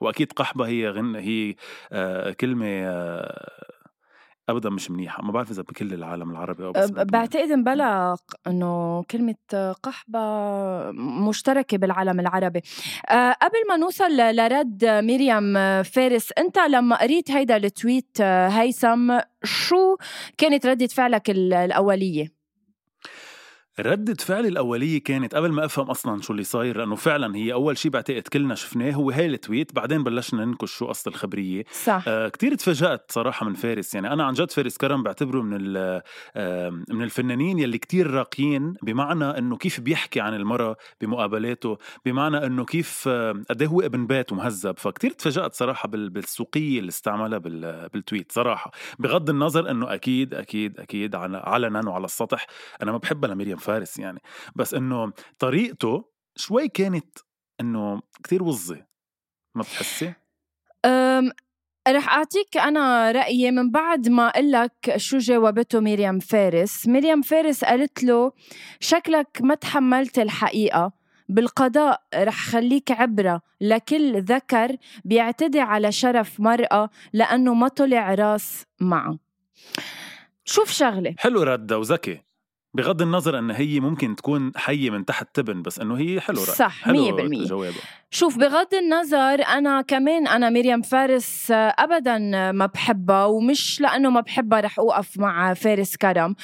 وأكيد 0.01 0.31
قحبة 0.31 0.67
هي 0.67 0.89
غن 0.89 1.15
هي 1.15 1.55
آه 1.91 2.31
كلمة 2.31 2.67
آه 2.67 3.51
ابدا 4.49 4.69
مش 4.69 4.91
منيحة. 4.91 5.23
ما 5.23 5.31
بعرف 5.31 5.51
إذا 5.51 5.61
بكل 5.61 5.93
العالم 5.93 6.31
العربي 6.31 6.65
أو 6.65 6.71
بس 6.71 6.91
بعتقد 6.91 7.51
مبلا 7.51 8.17
إنه 8.47 9.03
كلمة 9.11 9.35
قحبة 9.83 10.19
مشتركة 11.27 11.77
بالعالم 11.77 12.19
العربي. 12.19 12.61
أه 13.09 13.31
قبل 13.31 13.67
ما 13.69 13.77
نوصل 13.77 14.17
لرد 14.17 14.85
مريم 14.85 15.53
فارس 15.83 16.31
أنت 16.37 16.59
لما 16.59 16.95
قريت 16.95 17.31
هيدا 17.31 17.57
ال 17.57 17.68
tweet 17.68 18.21
هيثم 18.21 19.19
شو 19.43 19.97
كانت 20.37 20.65
ردة 20.65 20.87
فعلك 20.87 21.29
الأولية؟ 21.29 22.40
ردة 23.79 24.13
فعلي 24.13 24.47
الأولية 24.47 25.03
كانت 25.03 25.35
قبل 25.35 25.51
ما 25.51 25.65
أفهم 25.65 25.89
أصلا 25.89 26.21
شو 26.21 26.33
اللي 26.33 26.43
صاير 26.43 26.77
لأنه 26.77 26.95
فعلا 26.95 27.35
هي 27.35 27.53
أول 27.53 27.77
شيء 27.77 27.91
بعتقد 27.91 28.21
كلنا 28.21 28.55
شفناه 28.55 28.91
هو 28.91 29.11
هاي 29.11 29.25
ال 29.25 29.33
tweet 29.33 29.75
بعدين 29.75 30.03
بلشنا 30.03 30.45
ننكش 30.45 30.71
شو 30.71 30.85
أصل 30.85 31.11
الخبرية. 31.11 31.63
صح. 31.83 32.03
آه 32.07 32.27
كتير 32.27 32.55
تفاجأت 32.55 33.11
صراحة 33.11 33.45
من 33.45 33.53
فارس. 33.53 33.95
يعني 33.95 34.13
أنا 34.13 34.23
عن 34.23 34.33
جد 34.33 34.51
فارس 34.51 34.77
كرم 34.77 35.03
بعتبره 35.03 35.41
من 35.41 35.77
آه 35.77 36.69
من 36.89 37.03
الفنانين 37.03 37.59
يلي 37.59 37.77
كتير 37.77 38.11
راقيين 38.11 38.73
بمعنى 38.83 39.25
إنه 39.25 39.57
كيف 39.57 39.79
بيحكي 39.79 40.19
عن 40.21 40.33
المرأة 40.33 40.75
بمقابلاته 41.01 41.77
بمعنى 42.05 42.45
إنه 42.45 42.65
كيف 42.65 43.03
آه 43.07 43.43
قد 43.49 43.63
هو 43.63 43.81
ابن 43.81 44.07
بيت 44.07 44.31
ومهذب. 44.31 44.77
فكتير 44.77 45.11
تفاجأت 45.11 45.53
صراحة 45.53 45.87
بالسوقية 45.87 46.79
اللي 46.79 46.89
استعملها 46.89 47.37
بالتويت 47.93 48.31
صراحة. 48.31 48.71
بغض 48.99 49.29
النظر 49.29 49.71
إنه 49.71 49.93
أكيد 49.93 50.33
أكيد 50.33 50.79
أكيد 50.79 51.15
علنا 51.15 51.89
وعلى 51.89 52.05
السطح 52.05 52.47
أنا 52.81 52.91
ما 52.91 52.97
بحبها 52.97 53.29
لمريم. 53.29 53.60
فارس 53.61 53.99
يعني. 53.99 54.21
بس 54.55 54.73
إنه 54.73 55.13
طريقته 55.39 56.05
شوي 56.35 56.67
كانت 56.67 57.17
إنه 57.61 58.01
كتير 58.23 58.43
وظه 58.43 58.85
ما 59.55 59.61
بتحسي؟ 59.61 60.13
رح 61.87 62.09
أعطيك 62.09 62.57
أنا 62.57 63.11
رأيي 63.11 63.51
من 63.51 63.71
بعد 63.71 64.09
ما 64.09 64.27
أقول 64.27 64.51
لك 64.51 64.93
شو 64.95 65.17
جاوبته 65.17 65.79
مريم 65.79 66.19
فارس. 66.19 66.87
مريم 66.87 67.21
فارس 67.21 67.63
قالت 67.63 68.03
له 68.03 68.31
شكلك 68.79 69.37
ما 69.41 69.55
تحملت 69.55 70.19
الحقيقة. 70.19 70.91
بالقضاء 71.29 72.03
رح 72.15 72.49
خليك 72.49 72.91
عبرة. 72.91 73.41
لكل 73.61 74.21
ذكر 74.21 74.75
بيعتدي 75.05 75.59
على 75.59 75.91
شرف 75.91 76.39
مرأة 76.39 76.89
لأنه 77.13 77.53
ما 77.53 77.67
طلع 77.67 78.13
راس 78.13 78.65
معه. 78.79 79.19
شوف 80.45 80.71
شغلة. 80.71 81.15
حلو 81.17 81.43
ردة 81.43 81.79
وذكي. 81.79 82.21
بغض 82.73 83.01
النظر 83.01 83.39
إن 83.39 83.51
هي 83.51 83.79
ممكن 83.79 84.15
تكون 84.15 84.51
حية 84.55 84.89
من 84.89 85.05
تحت 85.05 85.27
تبن 85.33 85.61
بس 85.61 85.79
إنه 85.79 85.97
هي 85.97 86.21
حلوة 86.21 86.45
صح 86.45 86.89
100% 86.89 86.91
جوابه 86.91 87.75
شوف 88.09 88.37
بغض 88.37 88.73
النظر 88.73 89.45
أنا 89.47 89.81
كمان 89.81 90.27
أنا 90.27 90.49
مريم 90.49 90.81
فارس 90.81 91.47
ابدا 91.51 92.17
ما 92.51 92.65
بحبها 92.65 93.25
ومش 93.25 93.81
لأنه 93.81 94.09
ما 94.09 94.21
بحبها 94.21 94.59
رح 94.59 94.79
أوقف 94.79 95.19
مع 95.19 95.53
فارس 95.53 95.95
كرم. 95.95 96.35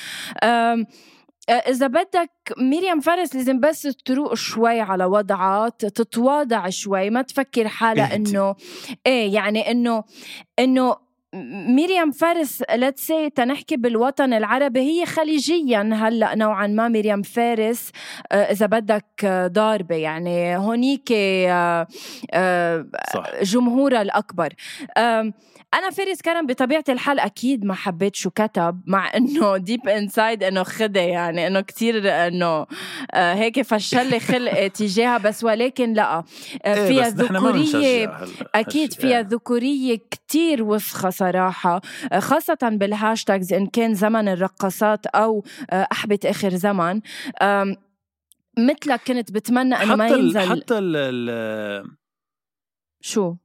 إذا 1.50 1.88
بدك 1.88 2.32
مريم 2.58 3.00
فارس 3.00 3.36
لازم 3.36 3.60
بس 3.60 3.82
تروق 4.06 4.34
شوي 4.34 4.82
على 4.82 5.06
وضعها 5.06 5.70
تتواضع 5.70 6.70
شوي 6.70 7.10
ما 7.10 7.22
تفكر 7.22 7.68
حالها 7.68 8.16
إنه 8.16 8.56
إيه 9.06 9.34
يعني 9.34 9.72
إنه 9.72 10.04
إنه 10.60 11.07
مريم 11.36 12.12
فارس 12.12 12.64
let's 12.76 13.08
say 13.08 13.30
تنحكي 13.30 13.78
بالوطن 13.78 14.34
العربي 14.34 14.80
هي 14.80 15.06
خليجيا 15.06 15.82
هلأ 15.82 16.36
نوعا 16.36 16.68
ما 16.68 16.88
مريم 16.88 17.22
فارس. 17.22 17.92
آه، 18.32 18.52
إذا 18.52 18.66
بدك 18.66 19.06
آه، 19.24 19.48
ضاربة 19.48 19.96
يعني 19.96 20.58
هونيك 20.58 21.12
آه، 21.12 21.88
جمهورها 23.42 24.02
الأكبر. 24.02 24.54
أنا 25.74 25.90
فارس 25.90 26.22
كرم 26.22 26.46
بطبيعة 26.46 26.84
الحال 26.90 27.20
أكيد 27.20 27.66
ما 27.66 27.74
حبيت 27.74 28.16
شو 28.16 28.30
كتب 28.30 28.82
مع 28.86 29.12
إنه 29.18 29.58
deep 29.58 29.88
inside 29.88 30.44
إنه 30.44 30.64
خدي 30.64 31.00
يعني 31.00 31.48
إنه 31.48 31.62
كتير 31.62 32.10
إنه 32.28 32.66
آه، 33.14 33.34
هيك 33.34 33.62
فشل 33.62 34.10
لي 34.10 34.20
خلق 34.20 34.68
تجاهها 34.78 35.18
بس 35.18 35.44
ولكن 35.44 35.94
لا 35.94 36.18
آه، 36.18 36.24
إيه، 36.66 36.88
فيها 36.88 37.10
ذكورية 37.10 38.18
أكيد 38.56 38.94
فيها 38.94 39.22
ذكورية 39.22 39.98
كتير 40.12 40.64
وسخه 40.64 41.10
صراحة 41.10 41.82
آه، 42.12 42.20
خاصة 42.20 42.58
بال 42.62 42.80
hashtags 42.80 43.54
إن 43.54 43.68
كان 43.68 43.94
زمن 43.94 44.28
الرقاصات 44.28 45.06
أو 45.06 45.44
قحبة 45.72 46.20
آخر 46.26 46.56
زمن 46.56 47.02
مثلك 48.58 49.02
كنت 49.08 49.32
بتمنى 49.32 49.76
إنه 49.76 49.96
ما 49.96 50.08
ينزل. 50.08 50.40
حتى 50.40 50.78
ال 50.78 51.98
شو؟ 53.02 53.36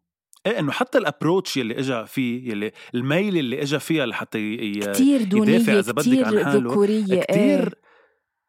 إيه 0.47 0.59
إنه 0.59 0.73
حتى 0.73 0.99
ال 0.99 1.05
approach 1.05 1.57
يلي 1.57 1.79
اجى 1.79 2.07
فيه 2.07 2.51
يلي 2.51 2.73
الميل 2.95 3.39
اللي 3.39 3.63
اجى 3.63 3.79
فيها 3.79 4.07
لحتى 4.07 4.39
ي... 4.39 4.81
كتير 4.81 5.23
دونية 5.23 5.55
يدافع 5.55 5.79
إذا 5.79 5.93
بدك 5.93 6.27
عن 6.27 6.45
حاله 6.45 6.87
كتير 6.87 7.23
إيه. 7.31 7.82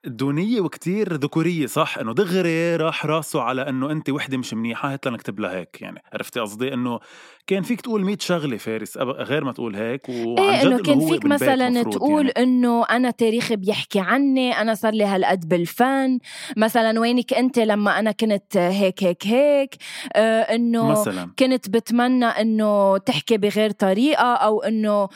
دونية 0.05 0.61
وكتير 0.61 1.13
ذكورية 1.13 1.65
صح 1.65 1.97
إنه 1.97 2.13
دغري 2.13 2.75
راح 2.75 3.05
راسه 3.05 3.41
على 3.41 3.69
إنه 3.69 3.91
انت 3.91 4.09
وحدة 4.09 4.37
مش 4.37 4.53
منيحة 4.53 4.93
هات 4.93 5.07
لنكتب 5.07 5.39
لها 5.39 5.51
هيك 5.57 5.81
يعني 5.81 6.01
عرفتي 6.13 6.39
قصدي 6.39 6.73
إنه 6.73 6.99
كان 7.47 7.63
فيك 7.63 7.81
تقول 7.81 8.03
100 8.05 8.17
شغلة 8.19 8.57
فارس 8.57 8.97
غير 8.97 9.43
ما 9.43 9.51
تقول 9.51 9.75
هيك 9.75 10.09
وعن 10.09 10.39
إيه 10.39 10.61
إنه 10.61 10.77
كان 10.77 10.99
فيك 10.99 11.25
مثلا 11.25 11.83
تقول 11.83 12.25
يعني. 12.25 12.49
إنه 12.49 12.85
أنا 12.85 13.11
تاريخي 13.11 13.55
بيحكي 13.55 13.99
عني 13.99 14.61
أنا 14.61 14.75
صار 14.75 14.93
لي 14.93 15.03
هالقد 15.03 15.47
بالفن 15.49 16.19
مثلا 16.57 16.99
وينك 16.99 17.33
أنت 17.33 17.59
لما 17.59 17.99
أنا 17.99 18.11
كنت 18.11 18.57
هيك 18.57 19.03
هيك 19.03 19.27
هيك 19.27 19.75
آه 20.15 20.41
إنه 20.41 20.91
مثلا. 20.91 21.31
كنت 21.39 21.69
بتمنى 21.69 22.25
إنه 22.25 22.97
تحكي 22.97 23.37
بغير 23.37 23.71
طريقة 23.71 24.33
أو 24.33 24.63
إنه 24.63 25.07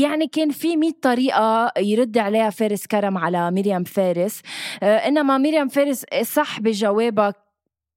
يعني 0.00 0.26
كان 0.26 0.50
في 0.50 0.76
100 0.76 0.92
طريقة 1.02 1.72
يرد 1.78 2.18
عليها 2.18 2.50
فارس 2.50 2.86
كرم 2.86 3.18
على 3.18 3.50
مريم 3.50 3.84
فارس. 3.84 4.42
آه، 4.82 4.96
إنما 4.96 5.38
مريم 5.38 5.68
فارس 5.68 6.04
صح 6.22 6.60
بجوابها 6.60 7.34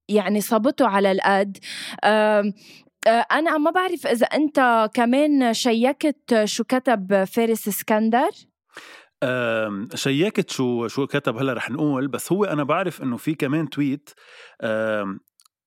يعني 0.08 0.40
صبته 0.40 0.86
على 0.86 1.12
القد. 1.12 1.58
آه، 2.04 2.52
أنا 3.32 3.58
ما 3.58 3.70
بعرف 3.70 4.06
إذا 4.06 4.26
أنت 4.26 4.90
كمان 4.94 5.54
شيكت 5.54 6.44
شو 6.44 6.64
كتب 6.64 7.24
فارس 7.24 7.68
إسكندر؟ 7.68 8.30
شيكت 9.94 10.50
شو 10.50 10.88
شو 10.88 11.06
كتب 11.06 11.36
هلا 11.36 11.52
رح 11.52 11.70
نقول 11.70 12.08
بس 12.08 12.32
هو 12.32 12.44
أنا 12.44 12.64
بعرف 12.64 13.02
إنه 13.02 13.16
في 13.16 13.34
كمان 13.34 13.70
tweet 13.70 14.10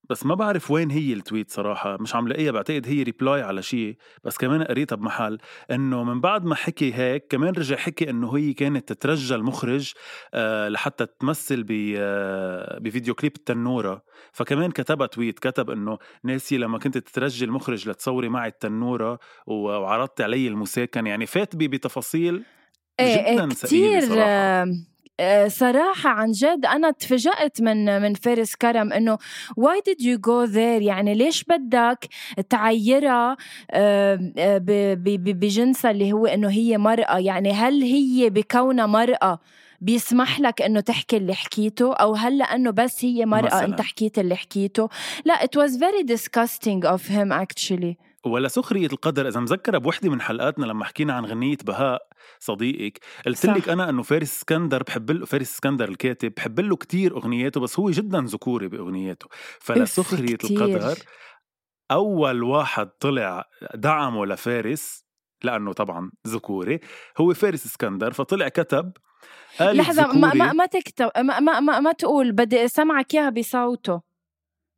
بس 0.10 0.26
ما 0.26 0.36
بعرف 0.36 0.72
وين 0.72 0.92
هي 0.92 1.14
ال 1.14 1.20
tweet 1.20 1.52
صراحة 1.52 1.98
مش 1.98 2.16
عم 2.16 2.28
لاقيها 2.28 2.52
بعتقد 2.52 2.88
هي 2.88 3.04
reply 3.04 3.42
على 3.42 3.62
شيء 3.62 3.98
بس 4.24 4.38
كمان 4.38 4.64
قريتها 4.64 4.96
بمحل 4.96 5.38
إنه 5.72 6.04
من 6.04 6.22
بعد 6.22 6.46
ما 6.46 6.56
حكي 6.56 6.94
هيك 6.94 7.28
كمان 7.30 7.54
رجع 7.54 7.76
حكي 7.76 8.10
إنه 8.10 8.38
هي 8.38 8.54
كانت 8.54 8.94
تترجى 8.94 9.36
المخرج 9.36 9.94
آه 10.34 10.70
لحتى 10.70 11.06
تمثل 11.20 11.66
آه 11.98 12.80
بفيديو 12.80 13.16
كليب 13.16 13.36
التنورة. 13.36 14.04
فكمان 14.32 14.72
كتبها 14.72 15.08
تويت 15.08 15.40
كتب 15.40 15.70
إنه 15.70 15.98
ناسي 16.24 16.58
لما 16.58 16.80
كنت 16.80 16.98
تترجي 16.98 17.46
المخرج 17.46 17.90
لتصوري 17.90 18.30
معي 18.30 18.50
التنورة 18.50 19.20
وعرضتي 19.48 20.24
علي 20.24 20.48
المساكن. 20.48 21.08
يعني 21.08 21.26
فات 21.26 21.56
بي 21.56 21.68
بتفاصيل 21.68 22.44
إيه، 23.00 23.36
جدا 23.36 23.50
كتير 23.50 24.04
صراحة. 25.20 25.46
آه، 25.46 25.48
صراحة 25.48 26.10
عن 26.10 26.32
جد 26.32 26.66
أنا 26.66 26.92
تفاجأت 26.92 27.62
من 27.62 28.02
من 28.02 28.14
فارس 28.14 28.56
كرم 28.56 28.94
إنه 28.94 29.18
why 29.60 29.80
did 29.90 30.02
you 30.04 30.18
go 30.18 30.52
there 30.54 30.82
يعني 30.82 31.14
ليش 31.16 31.44
بدك 31.44 32.08
تعيرها 32.50 33.38
آه، 33.72 34.20
بجنسها 35.16 35.92
اللي 35.92 36.14
هو 36.14 36.26
إنه 36.26 36.50
هي 36.50 36.78
مرأة 36.78 37.18
يعني 37.20 37.52
هل 37.52 37.82
هي 37.84 38.30
بكونها 38.30 38.86
مرأة 38.86 39.40
بيسمح 39.82 40.40
لك 40.40 40.62
إنه 40.62 40.80
تحكي 40.80 41.18
اللي 41.18 41.34
حكيته 41.34 41.94
أو 41.94 42.14
هل 42.16 42.38
لأنه 42.38 42.72
بس 42.72 43.06
هي 43.06 43.26
مرأة 43.26 43.46
مثلاً. 43.46 43.66
أنت 43.66 43.82
حكيت 43.82 44.20
اللي 44.20 44.36
حكيته 44.36 44.90
لا 45.26 45.34
it 45.36 45.60
was 45.60 45.72
very 45.72 46.04
disgusting 46.16 46.90
of 46.90 47.02
him 47.10 47.32
actually 47.32 47.96
ولا 48.26 48.48
سخرية 48.48 48.88
القدر 48.88 49.28
إذا 49.28 49.40
مذكرة 49.40 49.78
بوحدة 49.78 50.10
من 50.10 50.22
حلقاتنا 50.22 50.66
لما 50.66 50.86
حكينا 50.86 51.14
عن 51.14 51.26
غنية 51.26 51.58
بهاء 51.66 52.09
صديقك. 52.40 53.00
قلت 53.26 53.46
لك 53.46 53.70
أنا 53.70 53.90
أنه 53.90 54.04
فارس 54.04 54.38
إسكندر 54.38 54.84
بحب 54.84 55.12
له 55.12 55.26
فارس 55.26 55.54
إسكندر 55.54 55.90
الكاتب 55.90 56.34
بحب 56.38 56.60
له 56.60 56.76
كتير 56.76 57.18
أغنياته 57.18 57.60
بس 57.60 57.80
هو 57.80 57.92
جدا 57.92 58.22
ذكوري 58.22 58.68
بأغنياته. 58.68 59.28
فلسخرية 59.60 60.38
القدر. 60.44 60.98
أول 61.92 62.44
واحد 62.44 62.88
طلع 62.88 63.46
دعمه 63.76 64.26
لفارس 64.26 65.06
لأنه 65.44 65.74
طبعا 65.74 66.12
ذكوري 66.28 66.80
هو 67.18 67.34
فارس 67.34 67.66
إسكندر 67.66 68.14
فطلع 68.14 68.48
كتب 68.48 68.92
لحظة 69.62 70.08
ما, 70.08 70.34
ما, 70.34 70.54
ما 70.54 70.66
تكتب 70.66 71.12
ما, 71.18 71.40
ما, 71.40 71.60
ما, 71.60 71.80
ما 71.80 71.92
تقول 71.92 72.32
بدي 72.32 72.66
أسمعك 72.66 73.16
إياها 73.16 73.30
بصوته. 73.30 74.02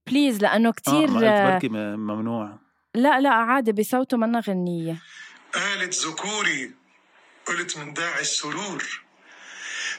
please 0.07 0.41
لأنه 0.41 0.71
كتير 0.71 1.09
آه 1.09 1.59
ما 1.63 1.95
ممنوع. 1.95 2.59
لا 2.95 3.19
لا 3.19 3.29
عادي 3.29 3.71
بصوته 3.71 4.17
منا 4.17 4.39
غنية 4.39 5.01
قالت 5.53 5.93
ذكوري. 5.93 6.80
قلت 7.47 7.77
من 7.77 7.93
داعي 7.93 8.21
السرور. 8.21 8.83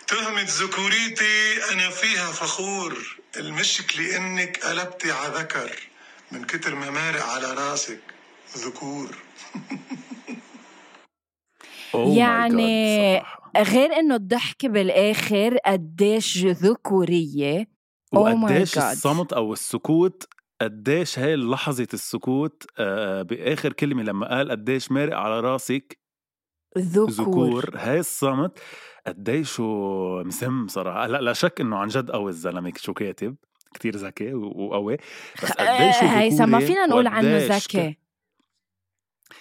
تهمة 0.07 0.43
ذكوريتي 0.43 1.65
أنا 1.73 1.91
فيها 1.91 2.33
فخور. 2.33 3.17
المشكلة 3.37 4.17
إنك 4.17 4.65
قلبتي 4.65 5.13
على 5.13 5.35
ذكر 5.35 5.71
من 6.33 6.45
كتر 6.45 6.75
ما 6.75 6.91
مارق 6.91 7.25
على 7.25 7.55
راسك 7.55 8.01
ذكور. 8.57 9.17
Oh 11.95 12.17
يعني 12.17 13.23
غير 13.57 13.93
إنه 13.93 14.15
الضحك 14.15 14.67
بالآخر 14.67 15.59
قديش 15.67 16.39
ذكورية؟ 16.45 17.69
Oh 18.15 18.19
وقديش 18.19 18.79
الصمت 18.79 19.33
أو 19.33 19.53
السكوت 19.53 20.29
قديش 20.63 21.19
هاي 21.19 21.37
لحظة 21.37 21.89
السكوت 21.95 22.67
بآخر 23.21 23.73
كلمة 23.73 24.03
لما 24.03 24.37
قال 24.37 24.51
قديش 24.51 24.93
مارق 24.93 25.17
على 25.17 25.41
راسك 25.41 26.02
ذكور, 26.79 27.11
ذكور. 27.11 27.71
هاي 27.77 27.99
الصمت 27.99 28.59
قديش 29.07 29.61
مسم 29.61 30.69
صراحة. 30.69 31.07
لا 31.07 31.21
لا 31.21 31.33
شك 31.33 31.61
إنه 31.61 31.77
عن 31.77 31.89
جد 31.89 32.11
قوي 32.11 32.31
الزلمة 32.31 32.73
شو 32.77 32.93
كاتب. 32.93 33.37
كتير 33.75 33.97
ذكي 33.97 34.35
وقوي. 34.35 34.97
بس 35.43 35.53
قديش 35.53 35.97
هيثم 36.03 36.49
ما 36.49 36.59
فينا 36.59 36.87
نقول 36.87 37.07
عنه 37.07 37.39
ذكي. 37.39 38.02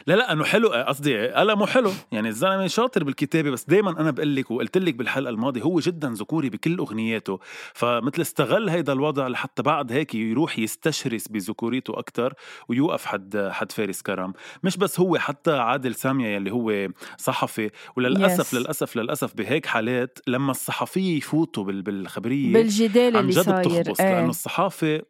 لا 0.07 0.13
لا 0.13 0.31
أنه 0.31 0.43
حلو. 0.43 0.69
قصدي 0.69 1.27
قلمه 1.27 1.65
حلو. 1.65 1.91
يعني 2.11 2.29
الزلمة 2.29 2.67
شاطر 2.67 3.03
بالكتابة 3.03 3.51
بس 3.51 3.63
دائما 3.63 4.01
أنا 4.01 4.11
بقول 4.11 4.35
لك 4.35 4.51
وقلت 4.51 4.77
لك 4.77 4.93
بالحلقة 4.93 5.29
الماضية 5.29 5.61
هو 5.61 5.79
جدا 5.79 6.09
ذكوري 6.09 6.49
بكل 6.49 6.77
أغنياته. 6.77 7.39
فمثل 7.73 8.21
استغل 8.21 8.69
هيدا 8.69 8.93
الوضع 8.93 9.27
لحتى 9.27 9.63
بعد 9.63 9.91
هيك 9.91 10.15
يروح 10.15 10.59
يستشرس 10.59 11.27
بذكوريته 11.27 11.99
أكثر 11.99 12.33
ويوقف 12.69 13.05
حد 13.05 13.49
حد 13.51 13.71
فارس 13.71 14.01
كرم. 14.01 14.33
مش 14.63 14.77
بس 14.77 14.99
هو 14.99 15.17
حتى 15.17 15.51
عادل 15.51 15.95
سامية 15.95 16.27
يلي 16.27 16.51
هو 16.51 16.87
صحفي. 17.17 17.69
وللأسف 17.95 18.51
yes. 18.51 18.57
للأسف 18.57 18.95
للأسف 18.95 19.35
بهيك 19.35 19.65
حالات 19.65 20.19
لما 20.27 20.51
الصحفية 20.51 21.17
يفوتوا 21.17 21.63
بالخبرية 21.63 22.53
بالجدال 22.53 23.17
اللي 23.17 23.31
صاير. 23.31 23.59
بتخبص 23.59 23.99
إيه. 24.01 24.13
لأنه 24.13 24.29
الصحافة 24.29 25.01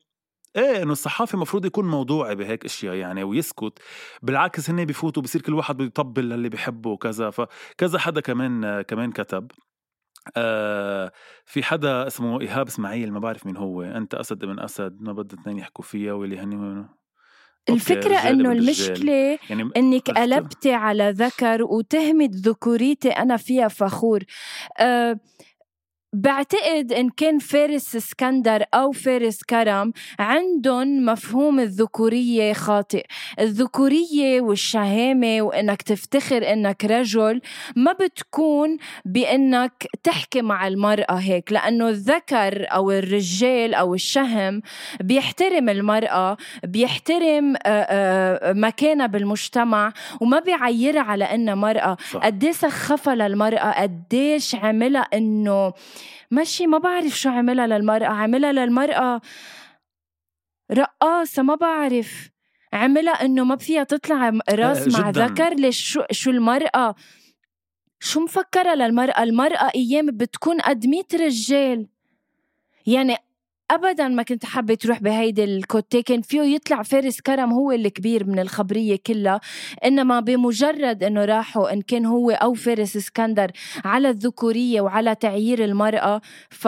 إيه 0.56 0.84
انه 0.84 0.92
الصحافي 0.92 1.34
المفروض 1.34 1.66
يكون 1.66 1.88
موضوعي 1.88 2.36
بهيك 2.36 2.66
أشياء 2.66 2.96
يعني 2.96 3.24
ويسكت. 3.24 3.80
بالعكس 4.22 4.70
هن 4.70 4.86
بيفوتوا 4.86 5.24
بصير 5.24 5.42
كل 5.42 5.54
واحد 5.54 5.76
بده 5.76 5.86
يطبل 5.86 6.30
للي 6.30 6.50
بيحبه 6.50 6.90
وكذا. 6.90 7.30
فكذا 7.30 8.00
حدا 8.00 8.22
كمان 8.22 8.82
كمان 8.82 9.12
كتب. 9.12 9.52
آه 10.38 11.12
في 11.46 11.64
حدا 11.64 12.08
اسمه 12.08 12.42
إيهاب 12.42 12.68
إسماعيل 12.68 13.12
ما 13.12 13.20
بعرف 13.20 13.46
مين 13.46 13.58
هو. 13.58 13.82
أنت 13.84 14.16
أسد 14.16 14.44
ابن 14.44 14.60
أسد 14.60 14.98
ما 15.02 15.14
بدي 15.14 15.36
اثنين 15.36 15.58
يحكوا 15.58 15.84
فيها 15.84 16.14
واللي 16.14 16.40
هني 16.40 16.86
الفكرة 17.70 18.16
إنه 18.16 18.52
المشكلة 18.52 19.40
يعني 19.50 19.70
إنك 19.78 20.12
قلبتي 20.12 20.74
على 20.74 21.10
ذكر 21.10 21.64
وتهمت 21.64 22.36
ذكوريتي 22.36 23.10
أنا 23.10 23.38
فيها 23.38 23.68
فخور. 23.68 24.24
آه 24.80 25.20
بعتقد 26.14 26.94
إن 26.94 27.10
كان 27.10 27.40
فارس 27.40 27.96
اسكندر 27.96 28.64
أو 28.74 28.92
فارس 28.92 29.44
كرم 29.44 29.94
عندهم 30.20 31.06
مفهوم 31.06 31.60
الذكورية 31.60 32.54
خاطئ. 32.54 33.06
الذكورية 33.40 34.42
والشهامة 34.42 35.42
وإنك 35.42 35.82
تفتخر 35.82 36.54
إنك 36.54 36.86
رجل 36.86 37.42
ما 37.76 37.92
بتكون 37.92 38.78
بإنك 39.06 39.88
تحكي 40.04 40.42
مع 40.42 40.68
المرأة 40.68 41.14
هيك 41.14 41.52
لأنه 41.52 41.90
الذكر 41.90 42.66
أو 42.74 42.92
الرجال 42.92 43.74
أو 43.74 43.94
الشهم 43.94 44.62
بيحترم 45.02 45.70
المرأة 45.70 46.38
بيحترم 46.64 47.54
مكانها 48.46 49.06
بالمجتمع 49.08 49.94
وما 50.22 50.40
بيعيرها 50.40 51.02
على 51.02 51.26
إنها 51.26 51.56
مرأة. 51.56 51.98
قديش 52.24 52.56
سخفها 52.56 53.16
للمرأة 53.16 53.82
قديش 53.82 54.56
عملها 54.56 55.02
إنه 55.02 55.74
مشي 56.32 56.68
ما 56.68 56.78
بعرف 56.78 57.20
شو 57.20 57.30
عملها 57.30 57.68
للمرأة. 57.68 58.08
عملها 58.08 58.52
للمرأة 58.52 59.22
رقاصة 60.72 61.44
ما 61.44 61.56
بعرف. 61.56 62.30
عملها 62.74 63.26
إنه 63.26 63.44
ما 63.44 63.56
فيها 63.56 63.84
تطلع 63.84 64.30
راس 64.50 65.00
مع 65.00 65.10
ذكر 65.10 65.54
ليش 65.54 65.92
شو, 65.92 66.02
شو 66.12 66.32
المرأة. 66.32 66.96
شو 68.00 68.20
مفكرة 68.20 68.76
للمرأة؟ 68.76 69.24
المرأة 69.24 69.72
أيام 69.76 70.06
بتكون 70.06 70.62
قد 70.62 70.86
100 70.86 71.04
رجال. 71.14 71.88
يعني 72.86 73.18
ابدا 73.72 74.08
ما 74.08 74.24
كنت 74.24 74.46
حابة 74.46 74.74
تروح 74.74 75.00
بهيدي 75.02 75.44
ال 75.44 75.56
côté 75.56 76.02
كان 76.02 76.22
فيه 76.22 76.42
يطلع 76.42 76.84
فارس 76.84 77.22
كرم 77.22 77.54
هو 77.54 77.72
الكبير 77.72 78.28
من 78.28 78.40
الخبرية 78.40 79.00
كلها 79.08 79.42
إنما 79.86 80.20
بمجرد 80.20 81.04
إنه 81.04 81.26
راحوا 81.26 81.74
إن 81.74 81.82
كان 81.82 82.06
هو 82.06 82.32
أو 82.32 82.54
فارس 82.54 82.96
إسكندر 82.96 83.52
على 83.86 84.10
الذكورية 84.10 84.82
وعلى 84.82 85.16
تعيير 85.16 85.64
المرأة 85.64 86.22
ف 86.50 86.68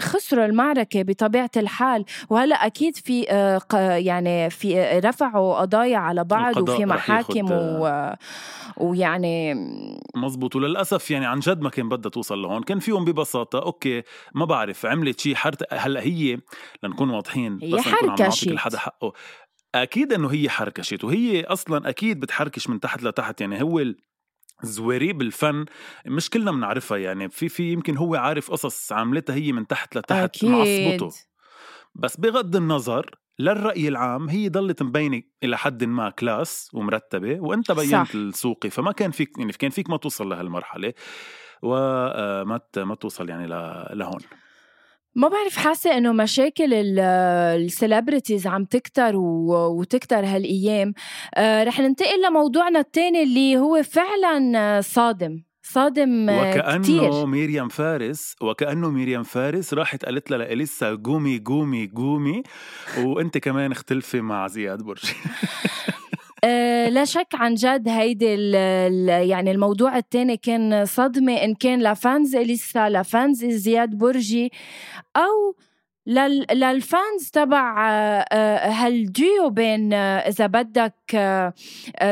خسروا 0.00 0.44
المعركة 0.44 1.02
بطبيعة 1.02 1.50
الحال. 1.56 2.04
وهلا 2.30 2.66
أكيد 2.66 2.96
في 2.96 3.22
يعني 4.04 4.50
في 4.50 4.98
رفعوا 4.98 5.60
قضايا 5.60 5.98
على 5.98 6.24
بعض 6.24 6.68
وفي 6.68 6.86
محاكم 6.86 7.46
و 7.52 8.14
ويعني 8.76 9.54
مزبوط. 10.16 10.56
وللأسف 10.56 11.10
يعني 11.10 11.26
عن 11.26 11.40
جد 11.40 11.60
ما 11.60 11.70
كان 11.70 11.88
بدها 11.88 12.10
توصل 12.10 12.42
لهون. 12.42 12.62
كان 12.62 12.78
فيهم 12.78 13.04
ببساطة 13.04 13.62
okay 13.62 14.02
ما 14.34 14.44
بعرف 14.44 14.86
عملت 14.86 15.20
شيء 15.20 15.34
حرت 15.34 15.74
هلا 15.74 16.00
هي 16.00 16.38
لنكون 16.82 17.10
واضحين 17.10 17.58
هي 17.62 17.72
بس 17.72 17.80
حركشت. 17.80 18.48
كل 18.48 18.58
حدا 18.58 18.78
حقه. 18.78 19.12
أكيد 19.74 20.12
إنه 20.12 20.32
هي 20.32 20.48
حركشت 20.48 21.04
وهي 21.04 21.44
أصلا 21.44 21.88
أكيد 21.88 22.20
بتحركش 22.20 22.68
من 22.68 22.80
تحت 22.80 23.02
لتحت. 23.02 23.40
يعني 23.40 23.62
هو 23.62 23.84
زويري 24.62 25.12
بالفن 25.12 25.64
مش 26.06 26.30
كلنا 26.30 26.50
بنعرفها 26.50 26.98
يعني 26.98 27.28
في 27.28 27.48
في 27.48 27.72
يمكن 27.72 27.96
هو 27.96 28.14
عارف 28.14 28.50
قصص 28.50 28.92
عملتها 28.92 29.34
هي 29.34 29.52
من 29.52 29.66
تحت 29.66 29.98
لتحت 29.98 30.24
أكيد. 30.24 30.50
معصبته 30.50 31.10
بس 31.94 32.16
بغض 32.16 32.56
النظر 32.56 33.10
للرأي 33.38 33.88
العام 33.88 34.28
هي 34.28 34.48
ضلت 34.48 34.82
مبينة 34.82 35.22
إلى 35.42 35.58
حد 35.58 35.84
ما 35.84 36.10
كلاس 36.10 36.70
ومرتبة 36.72 37.40
وأنت 37.40 37.72
بينت 37.72 37.90
صح. 37.90 38.14
السوقي 38.14 38.70
فما 38.70 38.92
كان 38.92 39.10
فيك 39.10 39.38
يعني 39.38 39.52
كان 39.52 39.70
فيك 39.70 39.90
ما 39.90 39.96
توصل 39.96 40.28
لهالمرحلة 40.28 40.92
وما 41.62 42.64
ما 42.76 42.94
توصل 42.94 43.28
يعني 43.28 43.46
لهون 43.94 44.20
ما 45.14 45.28
بعرف 45.28 45.56
حاسة 45.56 45.96
إنه 45.98 46.12
مشاكل 46.12 46.74
ال 46.74 46.88
celebrities 46.88 48.46
عم 48.46 48.64
تكتر 48.64 49.12
وتكتر 49.16 50.24
هالأيام. 50.24 50.94
آه 51.34 51.64
رح 51.64 51.80
ننتقل 51.80 52.22
لموضوعنا 52.28 52.80
الثاني 52.80 53.22
اللي 53.22 53.56
هو 53.58 53.82
فعلا 53.82 54.80
صادم 54.80 55.42
صادم 55.62 56.28
وكأنه 56.30 56.82
كتير. 56.82 57.26
ميريام 57.26 57.68
فارس 57.68 58.36
وكأنه 58.42 58.90
ميريام 58.90 59.22
فارس 59.22 59.74
راحت 59.74 60.04
قالت 60.04 60.30
لها 60.30 60.38
لإليسا 60.38 60.94
قومي 61.04 61.42
قومي 61.46 61.90
قومي. 61.96 62.42
وأنت 62.98 63.38
كمان 63.38 63.72
اختلفي 63.72 64.20
مع 64.20 64.46
زياد 64.46 64.82
برجي 64.82 65.12
آه 66.44 66.88
لا 66.88 67.04
شك 67.04 67.26
عن 67.34 67.54
جد 67.54 67.88
هيدي 67.88 68.34
ال 68.34 68.56
ال 68.56 69.28
يعني 69.28 69.50
الموضوع 69.50 69.96
الثاني 69.98 70.36
كان 70.36 70.84
صدمة 70.84 71.32
إن 71.32 71.54
كان 71.54 71.82
ل 71.82 71.93
fans 71.93 72.36
إليسا 72.36 72.88
ل 72.88 72.99
fans 72.99 73.44
زياد 73.44 73.90
برجي 73.90 74.52
أو 76.08 76.28
لل 76.52 76.78
fans 76.78 77.30
تبع 77.32 77.90
آه، 77.90 78.24
آه، 78.32 78.70
هالديو 78.70 79.50
بين 79.50 79.92
آه، 79.92 80.18
إذا 80.18 80.46
بدك 80.46 80.94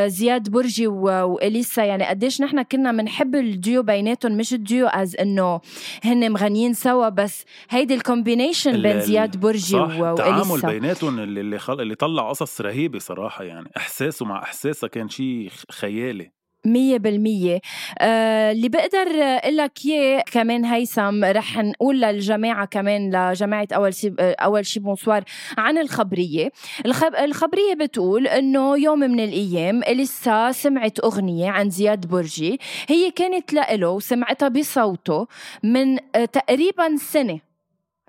زياد 0.06 0.48
برجي 0.48 0.86
وإليسا 0.86 1.84
يعني 1.84 2.04
قديش 2.04 2.40
نحن 2.40 2.62
كنا 2.62 2.92
بنحب 2.92 3.34
الديو 3.34 3.82
بيناتهم 3.82 4.36
مش 4.36 4.54
ال 4.54 4.62
duo 4.62 4.86
as 4.86 5.16
إنه 5.16 5.60
هن 6.04 6.32
مغنيين 6.32 6.74
سوا 6.74 7.08
بس 7.08 7.44
هيدي 7.70 7.94
ال 7.94 8.02
combination 8.02 8.82
بين 8.82 9.00
زياد 9.00 9.36
برجي 9.36 9.76
وإليسا. 9.76 10.10
التعامل 10.10 10.60
بيناتهم 10.60 11.18
اللي 11.18 11.40
اللي, 11.40 11.58
خل... 11.58 11.80
اللي 11.80 11.94
طلع 11.94 12.28
قصص 12.30 12.60
رهيبة 12.60 12.98
صراحة 12.98 13.44
يعني 13.44 13.70
احساسه 13.76 14.26
مع 14.26 14.42
إحساسها 14.42 14.88
كان 14.88 15.08
شيء 15.08 15.50
خيالي. 15.70 16.37
مية 16.72 16.98
بالمية. 16.98 17.60
آه 17.98 18.52
اللي 18.52 18.68
بقدر 18.68 19.08
لك 19.50 19.72
إياه 19.86 20.22
كمان 20.32 20.64
هيثم 20.64 21.24
رح 21.24 21.58
نقول 21.58 22.00
للجماعة 22.00 22.66
كمان 22.66 23.10
لجماعة 23.10 23.68
أول 23.72 23.94
شي 23.94 24.14
أول 24.20 24.66
شي 24.66 24.80
بونسوار 24.80 25.24
عن 25.58 25.78
الخبرية. 25.78 26.50
الخب... 26.86 27.14
الخبرية 27.14 27.74
بتقول 27.74 28.26
إنه 28.26 28.78
يوم 28.78 28.98
من 28.98 29.20
الأيام 29.20 29.82
إليسا 29.82 30.52
سمعت 30.52 31.00
أغنية 31.04 31.50
عن 31.50 31.70
زياد 31.70 32.06
برجي 32.06 32.60
هي 32.88 33.10
كانت 33.10 33.52
لإله 33.52 33.90
وسمعتها 33.90 34.48
بصوته 34.48 35.26
من 35.62 35.98
تقريبا 36.32 36.96
سنة. 36.96 37.47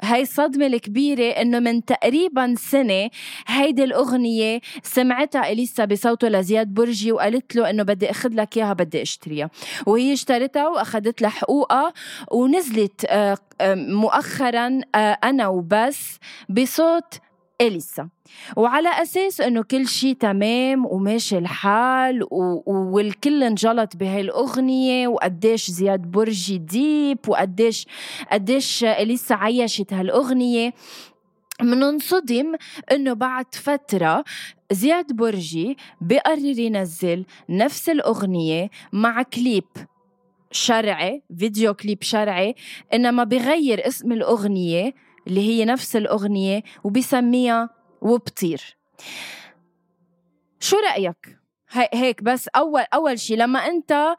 هاي 0.01 0.21
الصدمة 0.21 0.67
الكبيرة 0.67 1.29
إنه 1.41 1.59
من 1.59 1.85
تقريبا 1.85 2.55
سنة 2.57 3.09
هيدي 3.47 3.83
الأغنية 3.83 4.61
سمعتها 4.83 5.51
إليسا 5.51 5.85
بصوته 5.85 6.27
لزياد 6.27 6.67
برجي 6.67 7.11
وقالت 7.11 7.55
له 7.55 7.69
إنه 7.69 7.83
بدي 7.83 8.11
أخذ 8.11 8.29
لك 8.33 8.57
إياها 8.57 8.73
بدي 8.73 9.01
أشتريها. 9.01 9.49
وهي 9.85 10.13
اشترتها 10.13 10.67
وأخذت 10.67 11.21
لها 11.21 11.29
حقوقها 11.29 11.93
ونزلت 12.31 13.05
آه، 13.09 13.37
آه، 13.61 13.75
مؤخرا 13.75 14.81
آه، 14.95 15.17
أنا 15.23 15.47
وبس 15.47 16.17
بصوت 16.49 17.13
إليسا 17.61 18.09
وعلى 18.55 18.89
أساس 18.89 19.41
إنه 19.41 19.63
كل 19.63 19.87
شيء 19.87 20.13
تمام 20.13 20.85
وماشي 20.85 21.37
الحال 21.37 22.23
و... 22.23 22.63
والكل 22.65 23.43
انجلط 23.43 23.95
بهاي 23.95 24.21
الأغنية 24.21 25.07
وقديش 25.07 25.71
زياد 25.71 26.01
برجي 26.01 26.57
ديب 26.57 27.17
وقديش 27.27 27.87
قديش 28.31 28.83
إليسا 28.83 29.33
عيشت 29.33 29.93
هالأغنية 29.93 30.73
مننصدم 31.61 32.55
إنه 32.91 33.13
بعد 33.13 33.45
فترة 33.55 34.23
زياد 34.71 35.13
برجي 35.13 35.77
بقرر 36.01 36.59
ينزل 36.59 37.25
نفس 37.49 37.89
الأغنية 37.89 38.69
مع 38.93 39.21
كليب 39.21 39.65
شرعي 40.51 41.23
فيديو 41.39 41.73
كليب 41.73 42.03
شرعي 42.03 42.55
إنما 42.93 43.23
بغير 43.23 43.87
اسم 43.87 44.11
الأغنية 44.11 44.93
اللي 45.29 45.41
هي 45.41 45.65
نفس 45.65 45.95
الأغنية 45.95 46.63
وبسميها 46.83 47.69
وبطير. 48.01 48.77
شو 50.59 50.77
رأيك؟ 50.77 51.39
هيك 51.93 52.23
بس 52.23 52.47
اول 52.47 52.83
أول 52.93 53.19
شيء 53.19 53.37
لما 53.37 53.59
أنت 53.59 54.15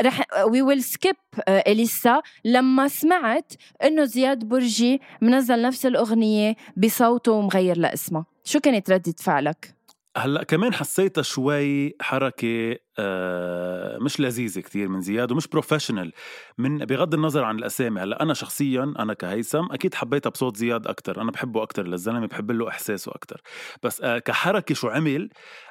رح 0.00 0.26
we 0.44 0.62
will 0.62 0.82
skip 0.82 1.16
إليسا. 1.48 2.22
لما 2.44 2.88
سمعت 2.88 3.52
إنه 3.82 4.04
زياد 4.04 4.44
برجي 4.44 5.00
منزل 5.20 5.62
نفس 5.62 5.86
الأغنية 5.86 6.56
بصوته 6.76 7.32
ومغير 7.32 7.78
لاسمها 7.78 8.26
شو 8.44 8.60
كانت 8.60 8.90
ردة 8.90 9.14
فعلك؟ 9.18 9.79
هلأ 10.16 10.42
كمان 10.42 10.74
حسيتها 10.74 11.22
شوي 11.22 11.96
حركة 12.00 12.76
آه 12.98 13.98
مش 13.98 14.20
لذيذة 14.20 14.60
كتير 14.60 14.88
من 14.88 15.00
زياد 15.00 15.32
ومش 15.32 15.48
professional 15.48 16.12
من 16.58 16.78
بغض 16.78 17.14
النظر 17.14 17.44
عن 17.44 17.58
الأسامي 17.58 18.00
هلأ 18.00 18.22
أنا 18.22 18.34
شخصيا 18.34 18.94
أنا 18.98 19.14
كهيثم 19.14 19.64
أكيد 19.70 19.94
حبيتها 19.94 20.30
بصوت 20.30 20.56
زياد 20.56 20.86
أكتر 20.86 21.22
أنا 21.22 21.30
بحبه 21.30 21.62
أكتر 21.62 21.86
للزلمة 21.86 22.26
بحب 22.26 22.50
له 22.50 22.68
إحساسه 22.68 23.12
أكتر 23.12 23.42
بس 23.82 24.00
آه 24.00 24.18
كحركة 24.18 24.74
شو 24.74 24.88
عمل 24.88 25.30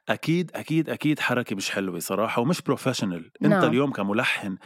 أكيد 0.09 0.51
أكيد 0.55 0.89
أكيد 0.89 1.19
حركة 1.19 1.55
مش 1.55 1.69
حلوة 1.69 1.99
صراحة 1.99 2.41
ومش 2.41 2.61
professional 2.61 3.31
أنت 3.43 3.53
no. 3.53 3.57
نعم. 3.57 3.63
اليوم 3.63 3.91
كملحن 3.91 4.57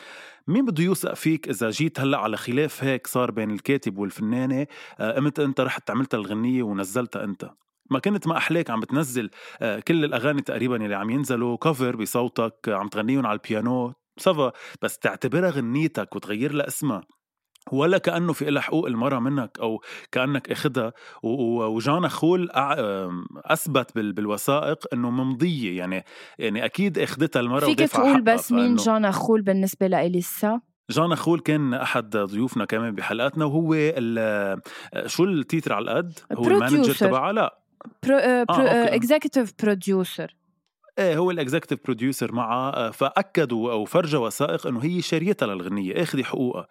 مين 0.48 0.66
بده 0.66 0.84
يوثق 0.84 1.14
فيك 1.14 1.50
إذا 1.50 1.70
جيت 1.70 2.00
هلأ 2.00 2.18
على 2.18 2.38
خلاف 2.38 2.84
هيك 2.84 3.08
صار 3.08 3.32
بين 3.32 3.52
الكاتب 3.52 3.98
والفنانة 3.98 4.68
آه، 5.00 5.12
قمت 5.12 5.40
أنت 5.40 5.62
رحت 5.62 5.92
عملت 5.92 6.14
الغنية 6.14 6.64
ونزلتها 6.64 7.24
أنت 7.24 7.50
ما 7.92 8.00
كنت 8.00 8.28
ما 8.28 8.38
أحلاك 8.38 8.70
عم 8.70 8.80
بتنزل 8.80 9.30
آه، 9.62 9.80
كل 9.80 10.06
الأغاني 10.06 10.42
تقريبا 10.42 10.76
اللي 10.76 10.96
عم 10.96 11.10
ينزلوا 11.10 11.58
كفر 11.58 11.96
بصوتك 11.96 12.56
عم 12.68 12.88
تغنيهم 12.88 13.26
على 13.26 13.40
البيانو 13.40 13.94
سافا. 14.18 14.52
بس 14.82 15.00
تعتبرها 15.00 15.50
غنيتك 15.50 16.16
وتغير 16.16 16.54
لها 16.54 16.68
اسمها 16.68 17.02
ولا 17.72 17.98
كأنه 17.98 18.34
في 18.34 18.46
لها 18.46 18.62
حقوق 18.62 18.88
المرأة 18.88 19.20
منك 19.20 19.58
أو 19.60 19.82
كأنك 20.12 20.52
اخذها 20.52 20.94
وجانا 21.24 22.08
خول 22.08 22.50
أثبت 23.46 23.98
بالوثائق 23.98 24.78
إنه 24.94 25.10
ممضية. 25.10 25.78
يعني 25.78 26.06
يعني 26.40 26.66
أكيد 26.66 27.00
اخذتها 27.00 27.40
المرأة 27.40 27.66
فيك 27.66 27.80
تقول 27.80 28.22
بس 28.22 28.52
مين 28.52 28.76
جانا 28.76 29.12
خول 29.12 29.42
بالنسبة 29.42 29.88
لإليسا؟ 29.88 30.62
جان 30.90 31.16
نخول 31.16 31.40
كان 31.40 31.74
أحد 31.74 32.18
ضيوفنا 32.18 32.66
كمان 32.66 32.96
بحلقاتنا 32.96 33.46
وهو 33.46 33.74
شو 35.06 35.24
ال 35.24 35.32
title 35.32 35.74
على 35.74 35.84
القد؟ 35.84 36.20
هو 36.34 36.48
ال 36.48 36.54
manager 36.54 36.94
تبعها؟ 36.94 37.32
لا. 37.32 37.63
executive 38.96 39.54
producer 39.64 40.36
إيه 41.00 41.18
هو 41.18 41.32
ال 41.32 41.37
executive 41.37 41.80
producer 41.86 42.32
معها 42.32 42.88
آه، 42.88 42.92
فأكدوا 42.92 43.72
أو 43.72 43.86
فرجوا 43.86 44.26
وثائق 44.26 44.68
إنه 44.68 44.84
هي 44.84 45.02
شاريتها 45.02 45.46
للغنية 45.46 46.04
إخذي 46.04 46.24
حقوقها. 46.24 46.68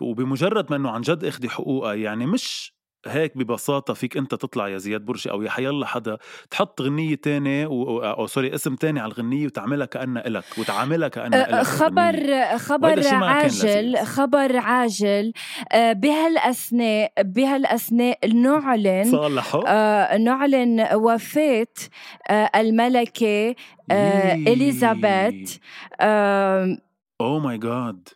وبمجرد 0.00 0.70
ما 0.70 0.76
إنه 0.76 0.90
عن 0.90 1.00
جد 1.00 1.24
إخذي 1.24 1.48
حقوقها 1.48 1.94
يعني 1.94 2.26
مش 2.26 2.74
هيك 3.06 3.38
ببساطة 3.38 3.94
فيك 3.94 4.16
أنت 4.16 4.34
تطلع 4.34 4.68
يا 4.68 4.78
زياد 4.78 5.00
برجي 5.00 5.30
أو 5.30 5.42
يا 5.42 5.50
حيالله 5.50 5.86
حدا 5.86 6.18
تحط 6.50 6.82
غنية 6.82 7.14
تانية 7.14 7.66
أو, 7.66 8.04
أو 8.04 8.26
sorry 8.26 8.54
اسم 8.54 8.74
تاني 8.76 9.00
على 9.00 9.12
الغنية 9.12 9.46
وتعملها 9.46 9.86
كأنها 9.86 10.26
إلك 10.26 10.44
وتعاملها 10.58 11.08
كأنها 11.08 11.48
إلك 11.48 11.66
خبر 11.66 12.56
خبر 12.58 13.08
عاجل 13.14 13.98
خبر 13.98 14.56
عاجل 14.56 15.32
بهالأثناء 15.74 17.12
بهالأثناء 17.18 18.32
نعلن 18.34 19.04
صالحوا. 19.04 19.62
آه 19.66 20.16
نعلن 20.16 20.88
وفاة 20.94 21.66
آه 22.28 22.50
الملكة 22.56 23.54
آه 23.90 24.34
إليزابيث 24.34 25.56
أوه 27.20 27.38
ماي 27.38 27.58
جاد 27.58 28.08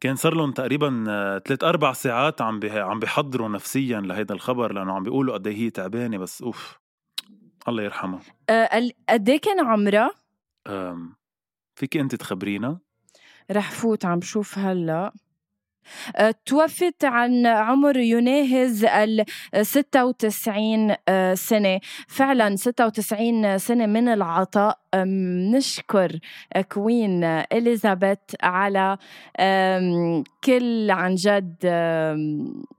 كان 0.00 0.16
صار 0.16 0.34
لهم 0.34 0.52
تقريبا 0.52 1.04
ثلاث 1.46 1.64
أربع 1.64 1.92
ساعات 1.92 2.42
عم 2.42 2.60
عم 2.64 2.98
بيحضروا 2.98 3.48
نفسيا 3.48 4.00
لهيدا 4.00 4.34
الخبر 4.34 4.72
لأنه 4.72 4.92
عم 4.92 5.02
بيقولوا 5.02 5.34
قد 5.34 5.46
إيه 5.46 5.56
هي 5.56 5.70
تعبانة 5.70 6.18
بس 6.18 6.42
أوف 6.42 6.78
الله 7.68 7.82
يرحمها 7.82 8.20
أه 8.50 8.90
قد 9.08 9.28
إيه 9.28 9.40
كان 9.40 9.66
عمرها؟ 9.66 10.10
فيك 11.74 11.96
أنت 11.96 12.14
تخبرينا؟ 12.14 12.78
رح 13.50 13.70
فوت 13.70 14.04
عم 14.04 14.20
شوف 14.20 14.58
هلأ 14.58 15.06
آه، 15.06 15.12
توفت 16.46 17.04
عن 17.04 17.46
عمر 17.46 17.96
يناهز 17.96 18.84
ال 18.84 19.24
96 19.62 20.94
آه، 21.08 21.34
سنة. 21.34 21.80
فعلا 22.08 22.56
96 22.56 23.58
سنة 23.58 23.86
من 23.86 24.08
العطاء. 24.08 24.78
نشكر 25.54 26.18
كوين 26.72 27.24
إليزابيث 27.24 28.18
على 28.42 28.96
كل 30.44 30.90
عن 30.90 31.14
جد 31.14 31.56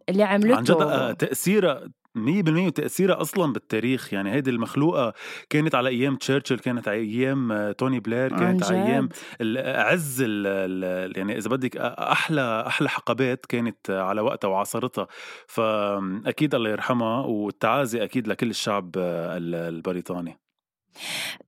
اللي 0.09 0.23
عملته 0.23 0.55
عن 0.55 0.63
جد 0.63 1.15
تأثيرها 1.15 1.81
مية 2.15 2.43
بالمية 2.43 2.67
وتأثيرها 2.67 3.21
أصلا 3.21 3.53
بالتاريخ. 3.53 4.13
يعني 4.13 4.31
هيدي 4.31 4.49
المخلوقة 4.49 5.13
كانت 5.49 5.75
على 5.75 5.89
أيام 5.89 6.15
تشرشل 6.15 6.59
كانت 6.59 6.87
على 6.87 6.97
أيام 6.97 7.51
آه، 7.51 7.71
توني 7.71 7.99
بلير 7.99 8.29
كانت 8.29 8.63
على 8.63 8.83
أيام 8.83 9.09
أعز 9.57 10.21
يعني 10.21 11.37
إذا 11.37 11.49
بدك 11.49 11.77
أحلى 11.77 12.63
أحلى 12.67 12.89
حقبات 12.89 13.45
كانت 13.45 13.89
على 13.89 14.21
وقتها 14.21 14.47
وعصرتها 14.47 15.07
فأكيد 15.47 16.55
الله 16.55 16.69
يرحمها 16.69 17.25
والتعازي 17.25 18.03
أكيد 18.03 18.27
لكل 18.27 18.49
الشعب 18.49 18.91
آه، 18.97 19.37
البريطاني. 19.41 20.48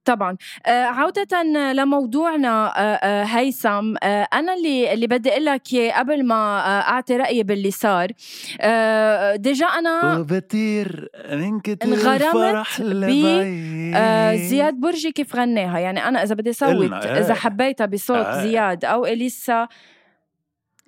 طبعا. 0.06 0.38
آه، 0.66 0.84
عودة 0.84 1.44
لموضوعنا 1.74 2.74
آه، 2.78 2.82
آه، 2.82 3.24
هيثم 3.24 3.96
أنا 4.34 4.54
اللي 4.54 4.94
اللي 4.94 5.08
بدي 5.08 5.30
أقول 5.32 5.46
لك 5.46 5.62
قبل 5.96 6.26
ما 6.26 6.60
أعطي 6.82 7.18
رأيي 7.18 7.44
باللي 7.44 7.72
صار 7.72 8.08
ديجا 9.36 9.66
أنا 9.66 10.18
وبطير 10.20 11.10
من 11.32 11.60
كتير 11.60 11.94
انغرمت 11.94 12.68
زياد 14.36 14.74
برجي 14.74 15.12
كيف 15.12 15.36
غناها 15.36 15.80
يعني 15.80 16.08
أنا 16.08 16.24
إذا 16.24 16.36
بدي 16.36 16.54
صوت 16.54 16.94
إذا 16.94 17.34
حبيتها 17.34 17.86
بصوت 17.86 18.28
زياد 18.28 18.86
أو 18.86 19.06
إليسا 19.06 19.68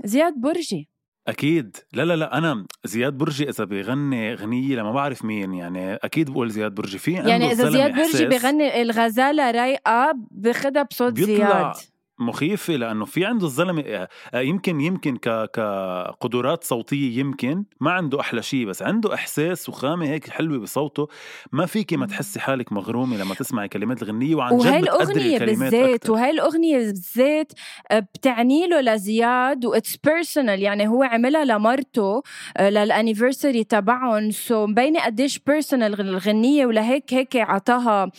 زياد 0.03 0.33
برجي. 0.37 0.92
أكيد. 1.27 1.77
لا 1.93 2.05
لا 2.05 2.15
لا 2.15 2.37
أنا 2.37 2.65
زياد 2.83 3.13
برجي 3.13 3.49
إذا 3.49 3.63
بيغني 3.63 4.33
غنية 4.33 4.75
لما 4.75 4.91
بعرف 4.91 5.25
مين 5.25 5.53
يعني 5.53 5.95
أكيد 5.95 6.29
بقول 6.29 6.49
زياد 6.49 6.75
برجي. 6.75 6.97
في 6.97 7.11
يعني 7.13 7.51
إذا 7.51 7.69
زياد 7.69 7.95
برجي 7.95 8.25
بيغني 8.25 8.81
الغزالة 8.81 9.51
رايقة 9.51 10.13
باخدها 10.31 10.83
بصوت 10.83 11.19
زياد. 11.19 11.73
مخيفة 12.19 12.73
لأنه 12.73 13.05
في 13.05 13.25
عنده 13.25 13.45
الزلمة 13.45 13.81
آه، 13.81 14.09
آه، 14.33 14.39
يمكن 14.39 14.81
يمكن 14.81 15.17
ك 15.17 15.51
كقدرات 15.51 16.63
صوتية 16.63 17.19
يمكن 17.19 17.63
ما 17.79 17.91
عنده 17.91 18.19
أحلى 18.19 18.41
شيء 18.41 18.65
بس 18.65 18.81
عنده 18.81 19.13
إحساس 19.13 19.69
وخامة 19.69 20.05
هيك 20.05 20.29
حلوة 20.29 20.59
بصوته 20.59 21.07
ما 21.51 21.65
فيكي 21.65 21.97
ما 21.97 22.05
تحسي 22.05 22.39
حالك 22.39 22.73
مغرومة 22.73 23.17
لما 23.17 23.35
تسمعي 23.35 23.67
كلمات 23.67 24.03
الغنية 24.03 24.35
وعن 24.35 24.57
جد 24.57 24.81
بتقدري 24.81 25.35
الكلمات 25.35 25.71
بالذات 25.73 26.09
وهي 26.09 26.29
الأغنية 26.29 26.77
بالذات 26.77 27.51
آه، 27.91 27.99
بتعني 27.99 28.67
له 28.67 28.81
لزياد 28.81 29.65
و 29.65 29.72
it's 29.72 29.97
personal 29.97 30.61
يعني 30.61 30.87
هو 30.87 31.03
عملها 31.03 31.45
لمرته 31.45 32.23
لل 32.59 32.75
anniversary 32.75 33.63
تبعهم 33.63 34.31
so 34.31 34.67
مبينة 34.67 35.05
قديش 35.05 35.39
personal 35.39 36.01
الغنية 36.01 36.65
ولهيك 36.65 37.13
هيك 37.13 37.35
عطاها 37.35 38.11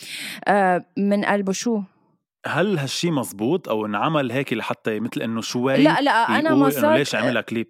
من 0.97 1.25
قلبه 1.25 1.53
شو؟ 1.53 1.81
هل 2.47 2.79
هالشي 2.79 3.11
مزبوط 3.11 3.69
أو 3.69 3.87
انعمل 3.87 4.33
هيك 4.33 4.53
لحتى 4.53 5.01
مثل 5.01 5.23
إنه 5.23 5.41
شوي 5.41 5.77
لا 5.77 6.01
لا 6.01 6.11
أنا 6.11 6.55
مصادر 6.55 6.95
ليش 6.95 7.15
عملها 7.15 7.43
كليب؟ 7.43 7.69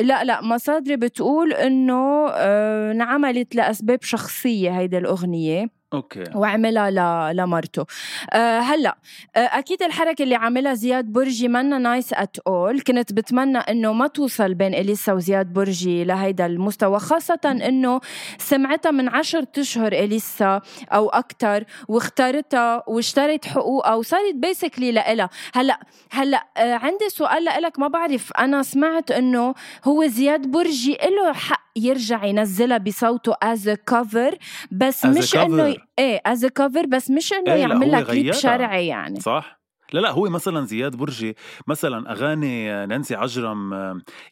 لا 0.00 0.24
لا 0.24 0.42
مصادري 0.42 0.96
بتقول 0.96 1.52
إنه 1.52 2.28
آه، 2.30 2.92
انعملت 2.92 3.54
لأسباب 3.54 4.02
شخصية 4.02 4.78
هيدي 4.78 4.98
الأغنية. 4.98 5.77
okay. 5.94 6.24
وعملها 6.34 7.32
لمرته. 7.32 7.86
أه 8.32 8.58
هلأ 8.60 8.96
أه 9.36 9.38
أكيد 9.38 9.82
الحركة 9.82 10.22
اللي 10.22 10.34
عملها 10.34 10.74
زياد 10.74 11.04
برجي 11.04 11.48
منا 11.48 11.78
nice 11.78 12.12
at 12.12 12.38
all 12.46 12.80
كنت 12.80 13.12
بتمنى 13.12 13.58
إنه 13.58 13.92
ما 13.92 14.06
توصل 14.06 14.54
بين 14.54 14.74
إليسا 14.74 15.12
وزياد 15.12 15.52
برجي 15.52 16.04
لهيدا 16.04 16.46
المستوى 16.46 16.98
خاصة 16.98 17.40
إنه 17.44 18.00
سمعتها 18.38 18.90
من 18.90 19.08
عشرة 19.08 19.48
أشهر 19.58 19.92
إليسا 19.92 20.60
أو 20.92 21.08
أكثر 21.08 21.64
واختارتها 21.88 22.82
واشترت 22.86 23.46
حقوقها 23.46 23.94
وصارت 23.94 24.34
basically 24.34 24.92
لإلها. 24.92 25.30
هلأ 25.54 25.80
هلأ 26.10 26.46
أه 26.56 26.74
عندي 26.74 27.08
سؤال 27.08 27.44
لإلك 27.44 27.78
ما 27.78 27.88
بعرف 27.88 28.32
أنا 28.38 28.62
سمعت 28.62 29.10
إنه 29.10 29.54
هو 29.84 30.06
زياد 30.06 30.46
برجي 30.50 30.92
له 31.02 31.32
حق 31.32 31.67
يرجع 31.76 32.24
ينزلها 32.24 32.78
بصوته 32.78 33.34
as 33.42 33.68
cover 33.68 34.38
بس 34.70 35.04
مش 35.04 35.36
إنه 35.36 35.76
إيه 35.98 36.20
as 36.26 36.46
cover 36.46 36.86
بس 36.86 37.10
مش 37.10 37.32
إنه 37.32 37.52
إيه 37.52 37.60
يعمل 37.60 37.90
لها 37.90 38.00
كليب 38.02 38.32
شرعي 38.32 38.86
يعني. 38.86 39.20
صح؟ 39.20 39.57
لا 39.92 40.00
لا 40.00 40.10
هو 40.10 40.30
مثلا 40.30 40.64
زياد 40.66 40.96
برجي 40.96 41.36
مثلا 41.66 42.12
أغاني 42.12 42.86
نانسي 42.86 43.14
عجرم 43.14 43.74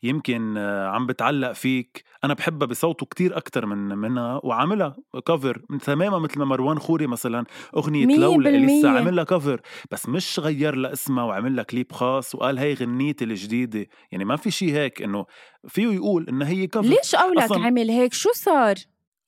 يمكن 0.02 0.58
عم 0.58 1.06
بتعلق 1.06 1.52
فيك. 1.52 2.04
أنا 2.24 2.34
بحبها 2.34 2.68
بصوته 2.68 3.06
كتير 3.06 3.36
أكتر 3.36 3.66
من 3.66 3.78
منها 3.78 4.40
وعاملها 4.44 4.96
كفر 5.26 5.62
تماما 5.84 6.18
مثل 6.18 6.38
ما 6.38 6.44
مروان 6.44 6.78
خوري 6.78 7.06
مثلا 7.06 7.44
أغنية 7.76 8.16
لولا 8.16 8.48
لسه 8.48 8.90
عاملها 8.90 9.24
كفر 9.24 9.60
بس 9.90 10.08
مش 10.08 10.40
غير 10.40 10.74
لها 10.74 10.92
اسمها 10.92 11.24
وعمل 11.24 11.56
لها 11.56 11.64
كليب 11.64 11.92
خاص 11.92 12.34
وقال 12.34 12.58
هي 12.58 12.74
غنيتي 12.74 13.24
الجديدة. 13.24 13.86
يعني 14.12 14.24
ما 14.24 14.36
في 14.36 14.50
شيء 14.50 14.74
هيك 14.74 15.02
إنه 15.02 15.26
فيه 15.68 15.88
يقول 15.88 16.26
انها 16.28 16.48
هي 16.48 16.66
كفر 16.66 16.84
ليش 16.84 17.14
قولك 17.14 17.52
عمل 17.52 17.90
هيك؟ 17.90 18.12
شو 18.12 18.28
صار؟ 18.32 18.74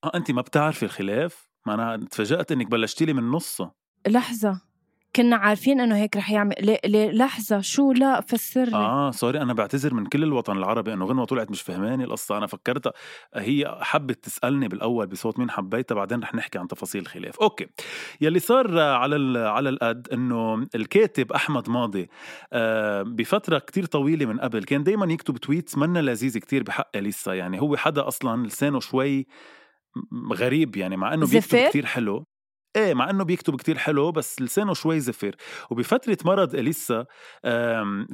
آه 0.04 0.12
انت 0.14 0.30
ما 0.30 0.42
بتعرفي 0.42 0.82
الخلاف؟ 0.82 1.50
ما 1.66 1.74
أنا 1.74 2.06
تفاجأت 2.10 2.52
إنك 2.52 2.66
بلشتي 2.66 3.04
لي 3.04 3.12
من 3.12 3.30
نصه. 3.30 3.72
لحظة. 4.08 4.67
كنا 5.16 5.37
عارفين 5.37 5.81
إنه 5.81 5.97
هيك 5.97 6.16
رح 6.16 6.31
يعمل 6.31 6.55
ليه, 6.61 6.81
ليه 6.85 7.11
لحظة 7.11 7.61
شو 7.61 7.92
لا 7.92 8.21
فسر 8.21 8.64
لي. 8.64 8.77
آه 8.77 9.11
sorry 9.11 9.40
أنا 9.42 9.53
بعتذر 9.53 9.94
من 9.94 10.07
كل 10.07 10.23
الوطن 10.23 10.57
العربي 10.57 10.92
إنه 10.92 11.05
غنوة 11.05 11.25
طلعت 11.25 11.51
مش 11.51 11.62
فهماني 11.62 12.05
القصة. 12.05 12.38
أنا 12.38 12.47
فكرتها 12.47 12.92
هي 13.35 13.79
حبت 13.81 14.25
تسألني 14.25 14.68
بالأول 14.68 15.07
بصوت 15.07 15.38
مين 15.38 15.51
حبيتها 15.51 15.94
بعدين 15.94 16.21
رح 16.21 16.35
نحكي 16.35 16.59
عن 16.59 16.68
تفاصيل 16.68 17.03
الخلاف 17.03 17.40
okay. 17.40 17.66
يلي 18.21 18.38
صار 18.38 18.79
على 18.79 19.38
على 19.38 19.68
القد 19.68 20.09
إنه 20.12 20.66
الكاتب 20.75 21.33
أحمد 21.33 21.71
ماضي 21.71 22.09
آه 22.53 23.03
بفترة 23.03 23.59
كتير 23.59 23.85
طويلة 23.85 24.27
من 24.27 24.40
قبل 24.40 24.64
كان 24.64 24.83
دائما 24.83 25.12
يكتب 25.12 25.37
tweets 25.37 25.78
منا 25.79 25.99
لذيذه 25.99 26.38
كتير 26.38 26.62
بحق 26.62 26.97
اليسا 26.97 27.35
يعني 27.35 27.61
هو 27.61 27.77
حدا 27.77 28.09
أصلا 28.09 28.47
لسانه 28.47 28.81
شوي 28.81 29.27
غريب 30.33 30.77
يعني 30.77 30.97
مع 30.97 31.14
إنه 31.14 31.27
بيكتب 31.27 31.68
كتير 31.68 31.87
حلو. 31.87 32.25
إيه 32.78 32.94
مع 32.94 33.10
إنه 33.10 33.24
بيكتب 33.24 33.56
كتير 33.56 33.78
حلو 33.78 34.12
بس 34.12 34.42
لسانه 34.42 34.74
شوي 34.74 35.00
زفر 35.00 35.34
وبفترة 35.70 36.18
مرض 36.24 36.54
إليسا 36.54 37.06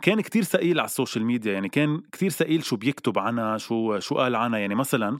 كان 0.03 0.21
كتير 0.21 0.43
ثقيل 0.43 0.81
على 0.81 0.87
ال 0.87 0.92
social 0.92 1.25
media. 1.25 1.53
يعني 1.53 1.69
كان 1.69 2.01
كتير 2.13 2.31
ثقيل 2.31 2.65
شو 2.65 2.77
بيكتب 2.77 3.19
عنها 3.19 3.59
شو 3.59 3.99
شو 3.99 4.15
قال 4.15 4.37
عنها 4.37 4.59
يعني 4.59 4.75
مثلا 4.75 5.19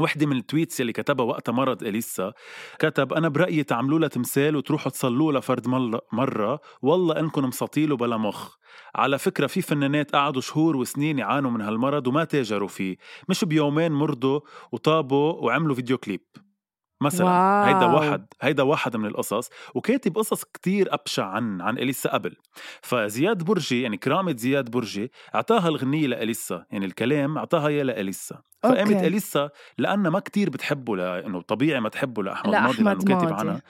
وحدة 0.00 0.26
من 0.26 0.36
ال 0.36 0.42
tweets 0.42 0.80
اللي 0.80 0.92
كتبها 0.92 1.26
وقتها 1.26 1.52
مرض 1.52 1.82
إليسا 1.82 2.32
كتب 2.78 3.12
أنا 3.12 3.28
برأيي 3.28 3.62
تعملوا 3.62 3.98
لها 3.98 4.08
تمثال 4.08 4.56
وتروحوا 4.56 4.92
تصلوا 4.92 5.32
لها 5.32 5.40
فرد 5.40 5.68
مرة. 6.12 6.60
والله 6.82 7.20
إنكم 7.20 7.44
مساطيله 7.44 7.96
بلا 7.96 8.16
مخ. 8.16 8.56
على 8.94 9.18
فكرة 9.18 9.46
في 9.46 9.62
فنانات 9.62 10.16
قعدوا 10.16 10.40
شهور 10.40 10.76
وسنين 10.76 11.18
يعانوا 11.18 11.50
من 11.50 11.60
هالمرض 11.60 12.06
وما 12.06 12.24
تاجروا 12.24 12.68
فيه. 12.68 12.96
مش 13.28 13.44
بيومين 13.44 13.92
مرضوا 13.92 14.40
وطابوا 14.72 15.32
وعملوا 15.32 15.74
فيديو 15.74 15.98
كليب. 15.98 16.20
مثلا. 17.00 17.26
wow. 17.26 17.64
هيدا 17.64 17.86
واحد 17.86 18.26
هيدا 18.42 18.62
واحد 18.62 18.96
من 18.96 19.06
القصص 19.06 19.50
وكاتب 19.74 20.18
قصص 20.18 20.44
كتير 20.44 20.94
أبشع 20.94 21.26
عن 21.26 21.60
عن 21.60 21.78
إليسا 21.78 22.10
قبل. 22.10 22.36
فزياد 22.82 23.42
برجي 23.42 23.82
يعني 23.82 23.96
كرامة 23.96 24.36
زياد 24.36 24.70
برجي 24.70 25.12
أعطاها 25.34 25.68
الغنية 25.68 26.06
لإليسا 26.06 26.64
يعني 26.70 26.86
الكلام 26.86 27.38
أعطاها 27.38 27.68
إياه 27.68 27.82
لإليسا. 27.82 28.42
فقامت 28.62 29.02
إليسا 29.04 29.50
لأنها 29.78 30.10
ما 30.10 30.20
كتير 30.20 30.50
بتحبه 30.50 30.96
لأنه 30.96 31.40
طبيعي 31.40 31.80
ما 31.80 31.88
تحبه 31.88 32.22
لأحمد 32.22 32.54
ماضي 32.54 32.82
لأنه 32.82 33.04
كاتب 33.04 33.32
عنها. 33.32 33.62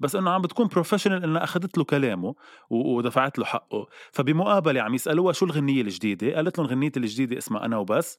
بس 0.00 0.16
إنه 0.16 0.30
عم 0.30 0.42
بتكون 0.42 0.66
professional 0.66 1.24
إنها 1.24 1.44
أخذت 1.44 1.78
له 1.78 1.84
كلامه 1.84 2.34
ودفعت 2.70 3.38
له 3.38 3.44
حقه. 3.44 3.86
فبمقابلة 4.12 4.82
عم 4.82 4.94
يسألوها 4.94 5.32
شو 5.32 5.46
الغنية 5.46 5.82
الجديدة 5.82 6.34
قالت 6.34 6.58
لهم 6.58 6.66
الغنيه 6.66 6.92
الجديدة 6.96 7.38
اسمها 7.38 7.64
أنا 7.64 7.76
وبس. 7.76 8.18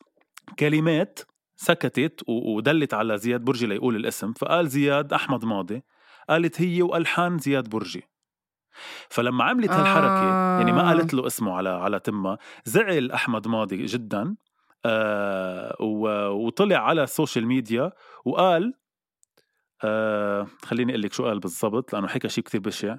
كلمات 0.60 1.20
سكتت 1.56 2.22
ودلت 2.28 2.94
على 2.94 3.18
زياد 3.18 3.42
برجي 3.42 3.68
ليقول 3.68 3.96
الاسم 3.96 4.34
فقال 4.34 4.68
زياد 4.68 5.14
أحمد 5.14 5.46
ماضي 5.46 5.84
قالت 6.30 6.62
هي 6.62 6.82
وألحان 6.82 7.38
زياد 7.38 7.70
برجي. 7.70 8.04
فلما 9.10 9.44
عملت 9.44 9.72
هالحركة 9.72 10.32
آه. 10.32 10.58
يعني 10.60 10.72
ما 10.72 10.88
قالت 10.88 11.14
له 11.14 11.28
اسمه 11.28 11.54
على 11.54 11.70
على 11.70 12.00
تمها 12.00 12.38
زعل 12.66 13.12
أحمد 13.12 13.48
ماضي 13.48 13.86
جدا 13.86 14.36
آه 14.86 15.76
وطلع 16.32 16.78
على 16.78 17.04
السوشيال 17.04 17.46
ميديا 17.48 17.92
وقال 18.26 18.74
آه 19.84 20.48
خليني 20.64 20.92
أقول 20.92 21.02
لك 21.02 21.14
شو 21.14 21.26
قال 21.26 21.40
بالضبط 21.40 21.94
لأنه 21.94 22.08
حكى 22.08 22.30
شيء 22.30 22.44
كثير 22.44 22.62
بشع. 22.62 22.98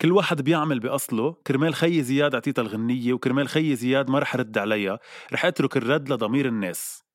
كل 0.00 0.12
واحد 0.12 0.42
بيعمل 0.42 0.80
بأصله 0.80 1.32
كرمال 1.46 1.74
خي 1.74 2.02
زياد 2.02 2.34
أعطيتها 2.34 2.62
الغنية 2.62 3.12
وكرمال 3.12 3.48
خي 3.48 3.76
زياد 3.76 4.10
ما 4.10 4.18
رح 4.18 4.36
رد 4.36 4.58
عليها 4.58 4.98
رح 5.32 5.44
أترك 5.44 5.76
الرد 5.76 6.12
لضمير 6.12 6.46
الناس. 6.46 7.09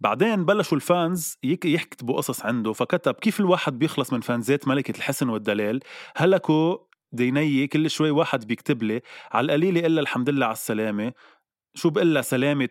بعدين 0.00 0.44
بلشوا 0.44 0.76
ال 0.76 0.88
fans 0.88 1.38
يكتبوا 1.44 2.16
قصص 2.16 2.44
عنده 2.44 2.72
فكتب 2.72 3.14
كيف 3.14 3.40
الواحد 3.40 3.78
بيخلص 3.78 4.12
من 4.12 4.20
fans 4.20 4.58
ات 4.58 4.68
ملكة 4.68 4.96
الحسن 4.96 5.28
والدلال 5.28 5.80
هلكوا 6.16 6.78
ديني 7.12 7.66
كل 7.66 7.90
شوي 7.90 8.10
واحد 8.10 8.46
بيكتب 8.46 8.82
لي 8.82 9.02
على 9.32 9.44
القليلة 9.44 9.86
إلا 9.86 10.00
الحمد 10.00 10.30
لله 10.30 10.46
على 10.46 10.52
السلامة. 10.52 11.12
شو 11.74 11.90
بقول 11.90 12.24
سلامة. 12.24 12.68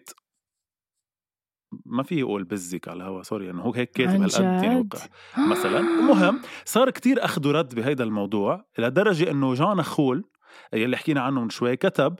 ما 1.86 2.03
في 2.03 2.19
يقول 2.19 2.43
بزك 2.43 2.88
على 2.88 2.97
الهوا 2.97 3.23
sorry 3.23 3.49
إنه 3.49 3.62
هو 3.62 3.73
هيك 3.73 3.91
كاتب 3.91 4.21
هالقد 4.21 4.97
مثلا. 5.51 5.79
المهم 5.79 6.41
صار 6.65 6.89
كتير 6.89 7.25
أخذ 7.25 7.47
ورد 7.47 7.75
بهيدا 7.75 8.03
الموضوع 8.03 8.65
لدرجة 8.77 9.32
إنه 9.32 9.53
جان 9.53 9.84
خول 9.84 10.23
يلي 10.73 10.97
حكينا 10.97 11.21
عنه 11.21 11.41
من 11.41 11.49
شوي 11.49 11.75
كتب 11.75 12.15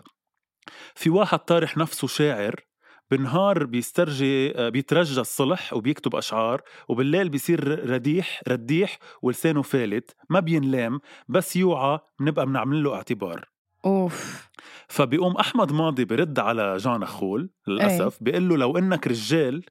في 0.96 1.10
واحد 1.10 1.40
طارح 1.40 1.78
نفسه 1.78 2.08
شاعر 2.08 2.69
بالنهار 3.12 3.66
بيسترجي 3.66 4.58
آه، 4.58 4.70
بيترجى 4.70 5.22
الصلح 5.22 5.74
وبيكتب 5.74 6.16
أشعار 6.16 6.62
وبالليل 6.88 7.30
بيصير 7.30 7.90
رديح 7.90 8.42
رديح 8.48 9.00
ولسانه 9.22 9.62
فالت 9.62 10.16
ما 10.30 10.40
بينلام 10.40 11.00
بس 11.28 11.56
يوعى 11.56 12.00
بنبقى 12.20 12.46
بنعمل 12.46 12.84
له 12.84 12.96
اعتبار. 12.96 13.46
أوف. 13.86 14.50
فبيقوم 14.88 15.36
أحمد 15.36 15.72
ماضي 15.72 16.06
برد 16.06 16.40
على 16.40 16.78
جان 16.78 17.06
خول 17.06 17.50
للأسف 17.68 18.18
بيقول 18.22 18.50
له 18.50 18.58
لو 18.58 18.78
إنك 18.78 19.08
رجال 19.08 19.64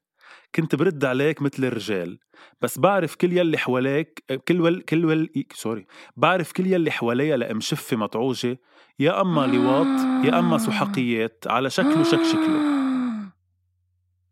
كنت 0.55 0.75
برد 0.75 1.05
عليك 1.05 1.41
مثل 1.41 1.65
الرجال 1.65 2.19
بس 2.61 2.79
بعرف 2.79 3.15
كل 3.15 3.37
يلي 3.37 3.57
حواليك 3.57 4.23
كل 4.47 4.61
ول 4.61 4.81
كل 4.81 5.05
ول 5.05 5.29
سوري 5.53 5.85
بعرف 6.17 6.51
كل 6.51 6.67
يلي 6.67 6.91
حواليها 6.91 7.37
لمشفه 7.37 7.97
مطعوجة 7.97 8.59
يا 8.99 9.21
أما 9.21 9.47
لواط 9.47 10.25
يا 10.25 10.39
أما 10.39 10.57
سحقيات 10.57 11.43
على 11.47 11.69
شكله 11.69 12.03
شك 12.03 12.23
شكله. 12.23 12.78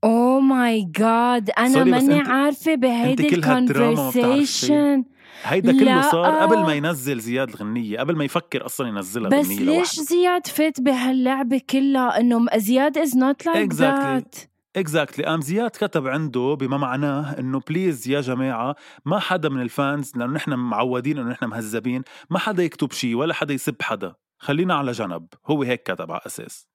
oh 0.04 0.40
my 0.40 0.84
God 0.96 1.50
أنا 1.50 1.84
ماني 1.84 2.20
عارفة 2.20 2.76
بهيدي 2.76 3.36
ال 3.36 3.49
conversation 3.49 5.04
هيدا 5.44 5.80
كله. 5.80 6.12
صار 6.12 6.40
قبل 6.40 6.58
ما 6.58 6.74
ينزل 6.74 7.20
زياد 7.20 7.50
الغنية 7.50 8.00
قبل 8.00 8.16
ما 8.16 8.24
يفكر 8.24 8.66
أصلا 8.66 8.88
ينزلها 8.88 9.30
بس 9.30 9.48
ليش 9.48 9.62
لوحده. 9.62 10.04
زياد 10.04 10.48
فات 10.48 10.82
بهاللعبة 10.82 11.62
كلها؟ 11.70 12.20
إنه 12.20 12.46
زياد 12.56 12.98
is 12.98 13.18
not 13.18 13.46
like 13.46 13.74
Exactly. 13.74 13.76
ذات 13.76 14.36
اكزاكتلي 14.76 15.26
قام 15.26 15.42
زياد 15.42 15.70
كتب 15.70 16.08
عنده 16.08 16.58
بما 16.60 16.78
معناه 16.78 17.40
إنه 17.40 17.60
please 17.70 18.08
يا 18.08 18.22
جماعة 18.22 18.76
ما 19.06 19.20
حدا 19.20 19.50
من 19.50 19.62
ال 19.62 19.72
fans 19.72 20.12
لأنه 20.16 20.34
نحن 20.34 20.54
معودين 20.54 21.18
إنه 21.18 21.30
نحن 21.30 21.46
مهذبين 21.46 22.02
ما 22.30 22.40
حدا 22.40 22.64
يكتب 22.64 22.92
شيء 22.92 23.16
ولا 23.16 23.34
حدا 23.34 23.54
يسب 23.54 23.76
حدا. 23.82 24.14
خلينا 24.40 24.76
على 24.76 24.92
جنب. 24.92 25.28
هو 25.48 25.64
هيك 25.64 25.84
كتب 25.84 26.12
على 26.12 26.22
أساس. 26.26 26.68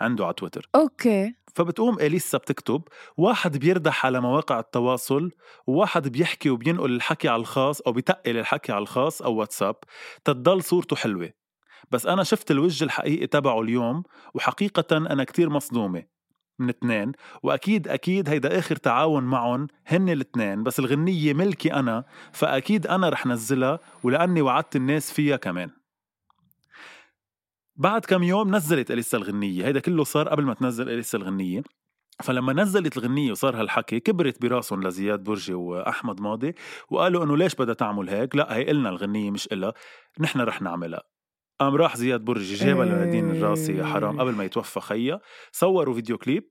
عنده 0.00 0.24
على 0.24 0.34
تويتر. 0.34 0.68
okay. 0.74 1.34
فبتقوم 1.54 1.98
إليسا 2.00 2.38
بتكتب 2.38 2.82
واحد 3.16 3.56
بيردح 3.56 4.06
على 4.06 4.20
مواقع 4.20 4.60
التواصل 4.60 5.30
وواحد 5.66 6.08
بيحكي 6.08 6.50
وبينقل 6.50 6.94
الحكي 6.94 7.28
على 7.28 7.40
الخاص 7.40 7.80
أو 7.80 7.92
بتقل 7.92 8.36
الحكي 8.36 8.72
على 8.72 8.82
الخاص 8.82 9.22
أو 9.22 9.34
واتساب. 9.34 9.76
تضل 10.24 10.62
صورته 10.62 10.96
حلوة. 10.96 11.30
بس 11.90 12.06
أنا 12.06 12.22
شفت 12.22 12.50
الوجه 12.50 12.84
الحقيقي 12.84 13.26
تبعه 13.26 13.60
اليوم 13.60 14.02
وحقيقة 14.34 14.96
أنا 14.96 15.24
كتير 15.24 15.50
مصدومة. 15.50 16.16
من 16.58 16.68
اثنين 16.68 17.12
وأكيد 17.42 17.88
أكيد 17.88 18.28
هيدا 18.28 18.58
آخر 18.58 18.76
تعاون 18.76 19.24
معهم 19.24 19.66
هن 19.86 20.08
الاثنين 20.08 20.62
بس 20.62 20.78
الغنية 20.78 21.34
ملكي 21.34 21.74
أنا 21.74 22.04
فأكيد 22.32 22.86
أنا 22.86 23.08
رح 23.08 23.26
نزلها 23.26 23.78
ولأني 24.02 24.42
وعدت 24.42 24.76
الناس 24.76 25.12
فيها 25.12 25.36
كمان. 25.36 25.70
بعد 27.78 28.04
كم 28.04 28.22
يوم 28.22 28.56
نزلت 28.56 28.90
اليسا 28.90 29.18
الغنية. 29.18 29.66
هيدا 29.66 29.80
كله 29.80 30.04
صار 30.04 30.28
قبل 30.28 30.44
ما 30.44 30.54
تنزل 30.54 30.88
اليسا 30.88 31.18
الغنية. 31.18 31.62
فلما 32.24 32.52
نزلت 32.52 32.96
الغنية 32.96 33.30
وصار 33.30 33.60
هالحكي 33.60 34.00
كبرت 34.00 34.42
براسهم 34.42 34.82
لزياد 34.82 35.24
برجي 35.24 35.54
وأحمد 35.54 36.20
ماضي 36.20 36.54
وقالوا 36.90 37.24
إنه 37.24 37.36
ليش 37.36 37.54
بدها 37.54 37.74
تعمل 37.74 38.08
هيك؟ 38.08 38.36
لا 38.36 38.56
هي 38.56 38.70
إلنا 38.70 38.88
الغنية 38.88 39.30
مش 39.30 39.48
إلها. 39.52 39.72
نحن 40.20 40.40
رح 40.40 40.62
نعملها. 40.62 41.02
قام 41.60 41.74
راح 41.74 41.96
زياد 41.96 42.20
برجي 42.20 42.54
جابها 42.54 42.84
لنادين 42.84 43.30
الراسي 43.30 43.76
يا 43.76 43.84
حرام 43.84 44.20
قبل 44.20 44.32
ما 44.32 44.44
يتوفى 44.44 44.80
خيا 44.80 45.20
صوروا 45.52 45.94
فيديو 45.94 46.18
كليب. 46.18 46.50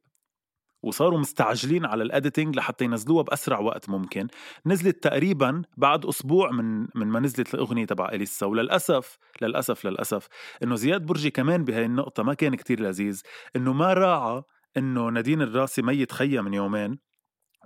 وصاروا 0.85 1.19
مستعجلين 1.19 1.85
على 1.85 2.03
ال 2.03 2.10
editing 2.10 2.55
لحتى 2.55 2.85
ينزلوها 2.85 3.23
بأسرع 3.23 3.59
وقت 3.59 3.89
ممكن. 3.89 4.27
نزلت 4.65 5.03
تقريبا 5.03 5.61
بعد 5.77 6.05
أسبوع 6.05 6.51
من 6.51 6.87
من 6.95 7.07
ما 7.07 7.19
نزلت 7.19 7.53
الأغنية 7.53 7.85
تبع 7.85 8.09
إليسا. 8.09 8.45
وللأسف 8.45 9.17
للأسف 9.41 9.85
للأسف 9.85 10.27
إنه 10.63 10.75
زياد 10.75 11.05
برجي 11.05 11.29
كمان 11.29 11.63
بهاي 11.63 11.85
النقطة 11.85 12.23
ما 12.23 12.33
كان 12.33 12.55
كتير 12.55 12.79
لذيذ. 12.79 13.21
إنه 13.55 13.73
ما 13.73 13.93
راعى 13.93 14.43
إنه 14.77 15.09
نادين 15.09 15.41
الراسي 15.41 15.81
ميت 15.81 16.11
خيا 16.11 16.41
من 16.41 16.53
يومين. 16.53 17.14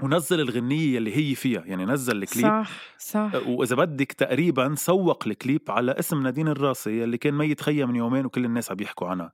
ونزل 0.03 0.39
الغنية 0.39 0.97
اللي 0.97 1.17
هي 1.17 1.35
فيها 1.35 1.63
يعني 1.65 1.85
نزل 1.85 2.23
الكليب. 2.23 2.45
صح 2.45 2.71
صح. 2.97 3.31
وإذا 3.47 3.75
بدك 3.75 4.11
تقريبا 4.11 4.75
سوق 4.77 5.27
الكليب 5.27 5.61
على 5.69 5.91
اسم 5.91 6.23
نادين 6.23 6.47
الراسي 6.47 7.03
اللي 7.03 7.17
كان 7.17 7.33
ميت 7.33 7.61
خيا 7.61 7.85
من 7.85 7.95
يومين 7.95 8.25
وكل 8.25 8.45
الناس 8.45 8.71
عم 8.71 8.77
يحكوا 8.81 9.07
عنها. 9.07 9.31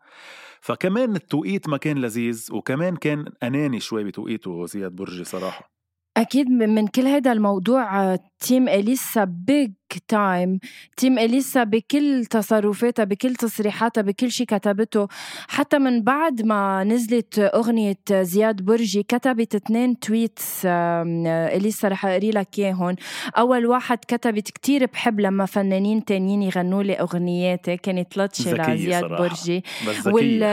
فكمان 0.62 1.15
التوقيت 1.15 1.69
ما 1.69 1.78
كان 1.78 1.97
لذيذ 1.97 2.47
وكمان 2.51 2.95
كان 2.95 3.25
أناني 3.43 3.80
شوي 3.80 4.04
بتوقيته 4.04 4.65
زياد 4.65 4.91
برجي 4.91 5.23
صراحة. 5.23 5.75
أكيد 6.17 6.49
من 6.49 6.88
كل 6.88 7.01
هذا 7.01 7.32
الموضوع 7.32 8.13
آه، 8.13 8.19
team 8.39 8.69
أليسا 8.69 9.23
big 9.23 9.71
time 10.07 10.59
team 10.97 11.19
اليسا 11.19 11.63
بكل 11.63 12.25
تصرفاتها 12.25 13.03
بكل 13.03 13.36
تصريحاتها 13.36 14.01
بكل 14.01 14.31
شيء 14.31 14.47
كتبته. 14.47 15.08
حتى 15.47 15.79
من 15.79 16.03
بعد 16.03 16.41
ما 16.41 16.84
نزلت 16.84 17.39
أغنية 17.39 17.97
زياد 18.12 18.62
برجي 18.62 19.03
كتبت 19.03 19.55
اثنين 19.55 19.99
tweets 19.99 20.61
إليسا 20.65 21.88
رح 21.88 22.05
أقري 22.05 22.31
لك 22.31 22.47
اياهم 22.60 22.95
أول 23.38 23.65
واحد 23.65 23.97
كتبت 24.08 24.49
كتير 24.49 24.86
بحب 24.86 25.19
لما 25.19 25.45
فنانين 25.45 26.05
تانيين 26.05 26.41
يغنوا 26.41 26.84
لي 26.84 26.93
أغنياتي. 26.93 27.77
كانت 27.77 28.17
لطشة 28.17 28.73
لزياد. 28.73 29.03
برجي. 29.05 29.63
وال... 30.05 30.43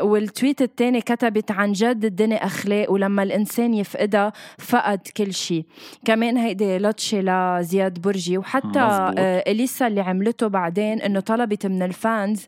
وال 0.00 0.18
tweet 0.18 0.62
الثاني 0.62 1.00
كتبت 1.00 1.50
عن 1.50 1.72
جد 1.72 2.04
الدنيا 2.04 2.46
أخلاق 2.46 2.92
ولما 2.92 3.22
الإنسان 3.22 3.74
يفقدها 3.74 4.32
فقد 4.58 5.00
كل 5.16 5.34
شيء 5.34 5.64
كمان 6.04 6.36
هيدي 6.36 6.78
لطشة 6.78 7.20
لزياد 7.20 7.98
برجي. 7.98 8.38
وحتى 8.38 8.81
آه 8.82 9.44
إليسا 9.50 9.86
اللي 9.86 10.00
عملته 10.00 10.46
بعدين 10.46 11.00
إنه 11.00 11.20
طلبت 11.20 11.66
من 11.66 11.82
ال 11.82 11.95
fans 11.95 12.46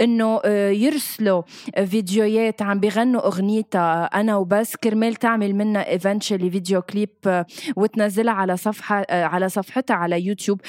إنه 0.00 0.40
آه 0.44 0.70
يرسلوا 0.70 1.42
فيديوهات 1.86 2.62
عم 2.62 2.80
بيغنوا 2.80 3.26
أغنيتها 3.26 4.04
أنا 4.04 4.36
وبس. 4.36 4.76
كرمال 4.76 5.14
تعمل 5.14 5.54
منها 5.54 5.88
eventually 5.90 6.50
فيديو 6.50 6.82
كليب 6.82 7.44
وتنزلها 7.76 8.34
على 8.34 8.56
صفحة 8.56 9.00
آه، 9.10 9.24
على 9.24 9.48
صفحتها 9.48 9.94
على 9.94 10.26
يوتيوب. 10.26 10.60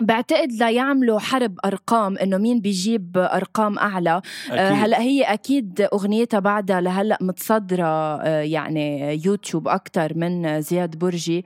بعتقد 0.00 0.52
ليعملوا 0.52 1.18
حرب 1.18 1.58
أرقام 1.64 2.18
إنه 2.18 2.38
مين 2.38 2.60
بيجيب 2.60 3.18
أرقام 3.18 3.78
أعلى. 3.78 4.22
أكيد. 4.50 4.76
هلأ 4.76 5.00
هي 5.00 5.22
أكيد 5.22 5.88
أغنيتها 5.92 6.40
بعدها 6.40 6.80
لهلأ 6.80 7.18
متصدرة 7.20 8.22
يعني 8.40 9.14
يوتيوب 9.24 9.68
أكثر 9.68 10.12
من 10.16 10.60
زياد 10.60 10.96
برجي. 10.98 11.44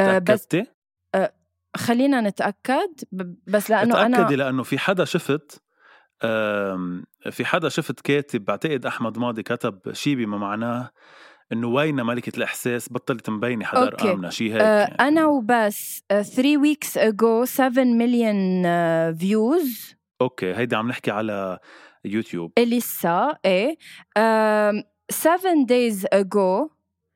بس؟ 0.00 0.48
خلينا 1.76 2.20
نتأكد 2.20 2.94
بس 3.46 3.70
لأنه 3.70 4.06
أنا 4.06 4.16
لأنه 4.30 4.62
في 4.62 4.78
حدا 4.78 5.04
شفت 5.04 5.62
في 7.30 7.44
حدا 7.44 7.68
شفت 7.68 8.00
كاتب 8.00 8.44
بعتقد 8.44 8.86
أحمد 8.86 9.18
ماضي 9.18 9.42
كتب 9.42 9.92
شي 9.92 10.14
بما 10.14 10.38
معناه 10.38 10.90
إنه 11.52 11.68
وين 11.68 11.94
ملكة 11.94 12.36
الإحساس 12.36 12.92
بطلت 12.92 13.30
مبينة 13.30 13.64
حدا 13.64 13.80
أوكي. 13.80 13.94
أرقامنا 13.94 14.30
شي 14.30 14.52
هيك 14.54 14.60
آه، 14.60 14.80
يعني. 14.80 14.94
أنا 15.00 15.26
وبس 15.26 16.04
3 16.08 16.56
ويكس 16.56 16.98
اجو 16.98 17.44
7 17.44 17.84
مليون 17.84 18.62
فيوز 19.14 19.94
أوكي 20.20 20.54
هيدي 20.54 20.76
عم 20.76 20.88
نحكي 20.88 21.10
على 21.10 21.58
يوتيوب 22.04 22.52
اليسا 22.58 23.36
إيه 23.44 23.76
7 25.10 25.64
دايز 25.66 26.06
اجو 26.12 26.70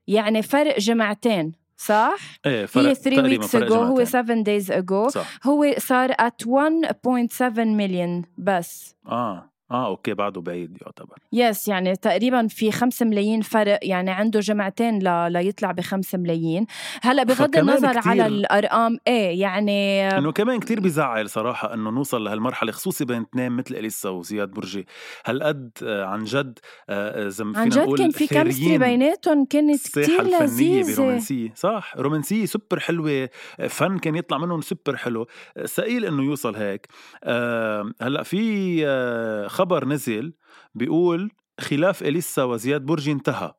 يعني 0.07 0.43
فرق 0.43 0.79
جمعتين 0.79 1.53
صح؟ 1.87 2.17
إيه 2.47 2.67
فرق 2.67 2.85
هي 2.85 2.95
3 2.95 3.17
تقريبا 3.17 3.43
ويكس 3.43 3.53
فرق 3.57 3.65
اجو 3.65 3.75
هو 3.75 3.85
جمعتين. 3.95 4.05
7 4.07 4.43
دايز 4.43 4.71
اجو 4.71 5.09
صح 5.09 5.27
هو 5.45 5.75
صار 5.79 6.13
at 6.13 6.47
1.7 6.47 7.59
مليون 7.59 8.23
بس 8.39 8.95
آه 9.07 9.51
آه 9.71 9.87
أوكي 9.87 10.15
بعده 10.15 10.41
بعيد 10.41 10.79
يعتبر. 10.83 11.17
yes 11.33 11.69
يعني 11.69 11.97
تقريبا 11.97 12.47
في 12.47 12.73
5 12.73 13.07
ملايين 13.07 13.41
فرق 13.41 13.79
يعني 13.83 14.11
عنده 14.11 14.41
جمعتين 14.41 14.99
ل... 14.99 15.33
ليطلع 15.33 15.73
ب 15.73 15.81
5 15.81 16.19
ملايين. 16.19 16.67
هلأ 17.03 17.23
بغض 17.35 17.57
النظر 17.57 17.91
كتير- 18.01 18.11
على 18.11 18.27
الأرقام 18.27 18.99
إيه 19.09 19.41
يعني 19.41 20.09
إنه 20.19 20.33
كمان 20.33 20.61
كتير 20.61 20.81
بيزعل 20.81 21.31
صراحة 21.31 21.75
إنه 21.75 21.91
نوصل 21.91 22.25
لهالمرحلة 22.25 22.73
خصوصي 22.73 23.05
بين 23.05 23.21
اثنين 23.23 23.53
مثل 23.53 23.75
إليسا 23.75 24.09
وزياد 24.09 24.49
برجي. 24.51 24.87
هالقد 25.27 25.71
آه، 25.83 26.05
عن 26.05 26.25
جد 26.25 26.59
آه، 26.89 27.27
اذا 27.29 27.45
عن 27.45 27.71
فينا 27.71 27.85
جد 27.87 27.99
كان 27.99 28.11
في 28.11 28.27
chemistry 28.27 28.79
بيناتهم 28.79 29.45
كانت 29.45 29.89
كتير 29.89 30.21
الفنية 30.21 30.41
لذيذة. 30.43 30.97
برومانسية 30.97 31.53
صح؟ 31.57 31.95
رومانسية 31.97 32.47
سوبر 32.47 32.81
حلوة 32.81 33.29
فن 33.69 33.99
كان 33.99 34.15
يطلع 34.17 34.39
منهم 34.39 34.61
سوبر 34.61 34.97
حلو. 34.97 35.27
ثقيل 35.67 36.05
إنه 36.05 36.23
يوصل 36.25 36.57
هيك. 36.57 36.87
آه، 37.25 37.93
هلأ 38.03 38.23
في 38.23 38.83
آه، 38.87 39.49
خبر 39.55 39.85
نزل 39.85 40.35
بيقول 40.75 41.33
خلاف 41.61 42.03
إليسا 42.03 42.43
وزياد 42.45 42.83
برجي 42.83 43.13
انتهى. 43.13 43.53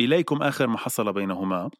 إليكم 0.00 0.42
آخر 0.42 0.66
ما 0.66 0.78
حصل 0.78 1.12
بينهما. 1.12 1.70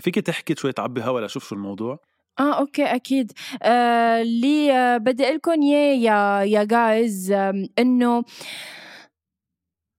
فيك 0.00 0.14
تحكي 0.14 0.54
شوي 0.54 0.72
تعبي 0.72 1.02
هوا 1.02 1.20
لشوف 1.20 1.48
شو 1.48 1.54
الموضوع؟ 1.54 1.98
آه 2.38 2.58
أوكي 2.58 2.84
أكيد. 2.84 3.32
آه 3.62 4.22
اللي 4.22 4.72
آه 4.72 4.96
بدي 4.96 5.24
أقول 5.24 5.36
لكم 5.36 5.62
يا 5.62 6.42
يا 6.42 6.64
جايز 6.64 7.32
إنه 7.78 8.24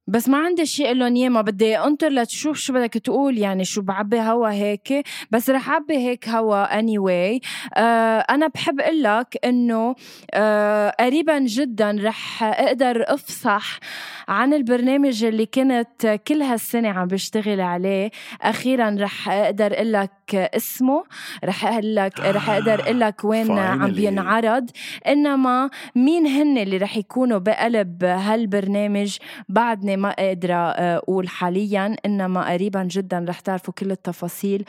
بس 0.07 0.29
ما 0.29 0.37
عندي 0.37 0.65
شيء 0.65 0.93
لهم 0.93 1.15
اياه 1.15 1.29
ما 1.29 1.41
بدي 1.41 1.77
أنطر 1.77 2.09
لتشوف 2.09 2.57
شو 2.57 2.73
بدك 2.73 2.93
تقول 2.93 3.37
يعني 3.37 3.65
شو 3.65 3.81
بعبي 3.81 4.19
هوا 4.19 4.49
هيك. 4.51 5.05
بس 5.31 5.49
رح 5.49 5.69
أعبي 5.69 5.97
هيك 5.97 6.29
هوا 6.29 6.79
اني 6.79 6.97
anyway. 6.97 7.47
آه 7.73 8.19
أنا 8.19 8.47
بحب 8.47 8.79
أقول 8.79 9.03
لك 9.03 9.37
إنه 9.45 9.95
آه 10.33 10.89
قريبا 10.99 11.39
جدا 11.39 11.97
رح 12.03 12.43
أقدر 12.43 13.03
أفصح 13.07 13.79
عن 14.27 14.53
البرنامج 14.53 15.23
اللي 15.23 15.45
كنت 15.45 16.19
كل 16.27 16.41
هالسنة 16.41 16.89
عم 16.89 17.07
بشتغل 17.07 17.61
عليه. 17.61 18.11
أخيرا 18.41 18.95
رح 18.99 19.29
أقدر 19.29 19.73
أقول 19.73 19.93
لك 19.93 20.35
اسمه 20.35 21.03
رح 21.43 21.65
أقول 21.65 21.95
لك 21.95 22.19
رح 22.19 22.49
أقدر 22.49 22.81
أقول 22.81 22.99
لك 22.99 23.23
وين 23.23 23.51
عم 23.51 23.91
بينعرض. 23.91 24.69
إنما 25.07 25.69
مين 25.95 26.27
هن 26.27 26.57
اللي 26.57 26.77
رح 26.77 26.97
يكونوا 26.97 27.37
بقلب 27.37 28.03
هالبرنامج 28.03 29.17
بعدني 29.49 29.96
ما 29.97 30.11
قادرة 30.11 30.53
آه، 30.53 30.97
أقول 30.97 31.29
حاليا 31.29 31.95
إنما 32.05 32.51
قريبا 32.51 32.83
جدا 32.83 33.25
رح 33.29 33.39
تعرفوا 33.39 33.73
كل 33.73 33.91
التفاصيل. 33.91 34.65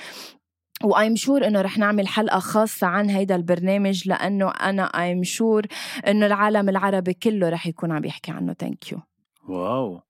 و 0.85 0.93
I'm 0.93 1.17
sure 1.17 1.47
إنه 1.47 1.61
رح 1.61 1.79
نعمل 1.79 2.09
حلقة 2.09 2.39
خاصة 2.39 2.87
عن 2.87 3.11
هيدا 3.11 3.37
البرنامج 3.37 4.09
لأنه 4.09 4.51
أنا 4.51 4.83
I'm 4.83 5.25
sure 5.25 5.67
إنه 6.07 6.27
العالم 6.27 6.69
العربي 6.69 7.15
كله 7.15 7.49
رح 7.49 7.67
يكون 7.67 7.93
عم 7.93 8.05
يحكي 8.05 8.31
عنه. 8.31 8.53
thank 8.53 8.93
you 8.93 8.99
wow! 9.49 10.08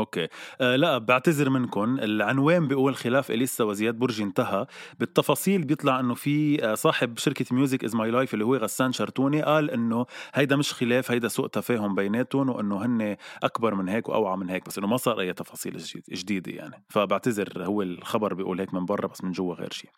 okay. 0.00 0.28
آه 0.60 0.76
لا 0.76 0.98
بعتذر 0.98 1.50
منكم 1.50 1.98
العنوان 1.98 2.68
بيقول 2.68 2.96
خلاف 2.96 3.30
إليسا 3.30 3.64
وزياد 3.64 3.94
برجي 3.94 4.22
انتهى. 4.22 4.66
بالتفاصيل 5.00 5.64
بيطلع 5.64 6.00
إنه 6.00 6.14
في 6.14 6.64
آه، 6.64 6.74
صاحب 6.74 7.18
شركة 7.18 7.44
Music 7.50 7.84
Is 7.84 7.94
My 7.94 8.10
Life 8.10 8.34
اللي 8.34 8.44
هو 8.44 8.56
غسان 8.56 8.92
شرتوني 8.92 9.42
قال 9.42 9.70
إنه 9.70 10.06
هيدا 10.34 10.56
مش 10.56 10.72
خلاف 10.72 11.10
هيدا 11.10 11.28
سوء 11.28 11.46
تفاهم 11.46 11.94
بيناتهم 11.94 12.48
وإنه 12.48 12.84
هن 12.84 13.16
أكبر 13.42 13.74
من 13.74 13.88
هيك 13.88 14.08
وأوعى 14.08 14.36
من 14.36 14.50
هيك 14.50 14.66
بس 14.66 14.78
إنه 14.78 14.86
ما 14.86 14.96
صار 14.96 15.20
أي 15.20 15.32
تفاصيل 15.32 15.76
جديدة 16.10 16.52
يعني. 16.52 16.84
فبعتذر 16.88 17.64
هو 17.64 17.82
الخبر 17.82 18.34
بيقول 18.34 18.60
هيك 18.60 18.74
من 18.74 18.84
برا 18.84 19.06
بس 19.06 19.24
من 19.24 19.32
جوا 19.32 19.54
غير 19.54 19.72
شيء 19.72 19.90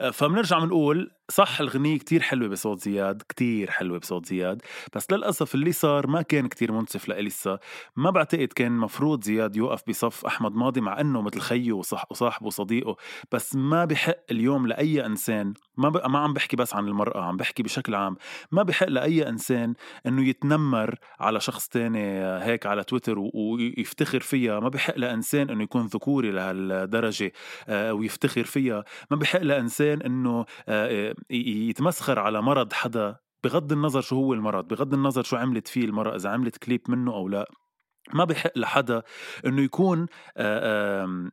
آه، 0.00 0.10
فبنرجع 0.10 0.58
بنقول 0.58 1.10
صح 1.30 1.60
الغنية 1.60 1.98
كتير 1.98 2.22
حلوة 2.22 2.48
بصوت 2.48 2.80
زياد 2.80 3.22
كتير 3.28 3.70
حلوة 3.70 3.98
بصوت 3.98 4.26
زياد 4.26 4.62
بس 4.94 5.12
للأسف 5.12 5.54
اللي 5.54 5.72
صار 5.72 6.06
ما 6.06 6.22
كان 6.22 6.48
كتير 6.48 6.72
منصف 6.72 7.08
لإليسا 7.08 7.58
ما 7.96 8.10
بعتقد 8.10 8.48
كان 8.48 8.72
مفروض 8.72 9.24
زياد 9.24 9.56
يوقف 9.56 9.82
بصف 9.88 10.26
أحمد 10.26 10.54
ماضي 10.54 10.80
مع 10.80 11.00
أنه 11.00 11.22
مثل 11.22 11.40
خيه 11.40 11.72
وصاحبه 11.72 12.46
وصديقه 12.46 12.96
بس 13.32 13.56
ما 13.56 13.84
بحق 13.84 14.18
اليوم 14.30 14.66
لأي 14.66 15.06
إنسان 15.06 15.54
ما 15.76 15.88
ب... 15.88 16.10
ما 16.10 16.18
عم 16.18 16.32
بحكي 16.32 16.56
بس 16.56 16.74
عن 16.74 16.88
المرأة 16.88 17.24
عم 17.24 17.36
بحكي 17.36 17.62
بشكل 17.62 17.94
عام 17.94 18.16
ما 18.52 18.62
بحق 18.62 18.88
لأي 18.88 19.28
إنسان 19.28 19.74
إنه 20.06 20.28
يتنمر 20.28 20.94
على 21.20 21.40
شخص 21.40 21.68
تاني 21.68 22.24
هيك 22.44 22.66
على 22.66 22.84
تويتر 22.84 23.18
و... 23.18 23.30
ويفتخر 23.34 24.20
فيها 24.20 24.60
ما 24.60 24.68
بحق 24.68 24.98
لإنسان 24.98 25.50
إنه 25.50 25.62
يكون 25.62 25.86
ذكوري 25.86 26.30
لهالدرجة 26.30 27.32
آه، 27.68 27.92
ويفتخر 27.94 28.44
فيها 28.44 28.84
ما 29.10 29.16
بحق 29.16 29.42
لإنسان 29.42 30.02
إنه 30.02 30.44
آه، 30.68 31.13
يتمسخر 31.30 32.18
على 32.18 32.42
مرض 32.42 32.72
حدا 32.72 33.16
بغض 33.44 33.72
النظر 33.72 34.00
شو 34.00 34.16
هو 34.16 34.34
المرض 34.34 34.68
بغض 34.68 34.94
النظر 34.94 35.22
شو 35.22 35.36
عملت 35.36 35.68
فيه 35.68 35.84
المرأة 35.84 36.16
إذا 36.16 36.30
عملت 36.30 36.56
كليب 36.56 36.80
منه 36.88 37.14
أو 37.14 37.28
لا 37.28 37.50
ما 38.12 38.24
بحق 38.24 38.58
لحدا 38.58 39.02
إنه 39.46 39.62
يكون 39.62 40.06
آه، 40.36 41.30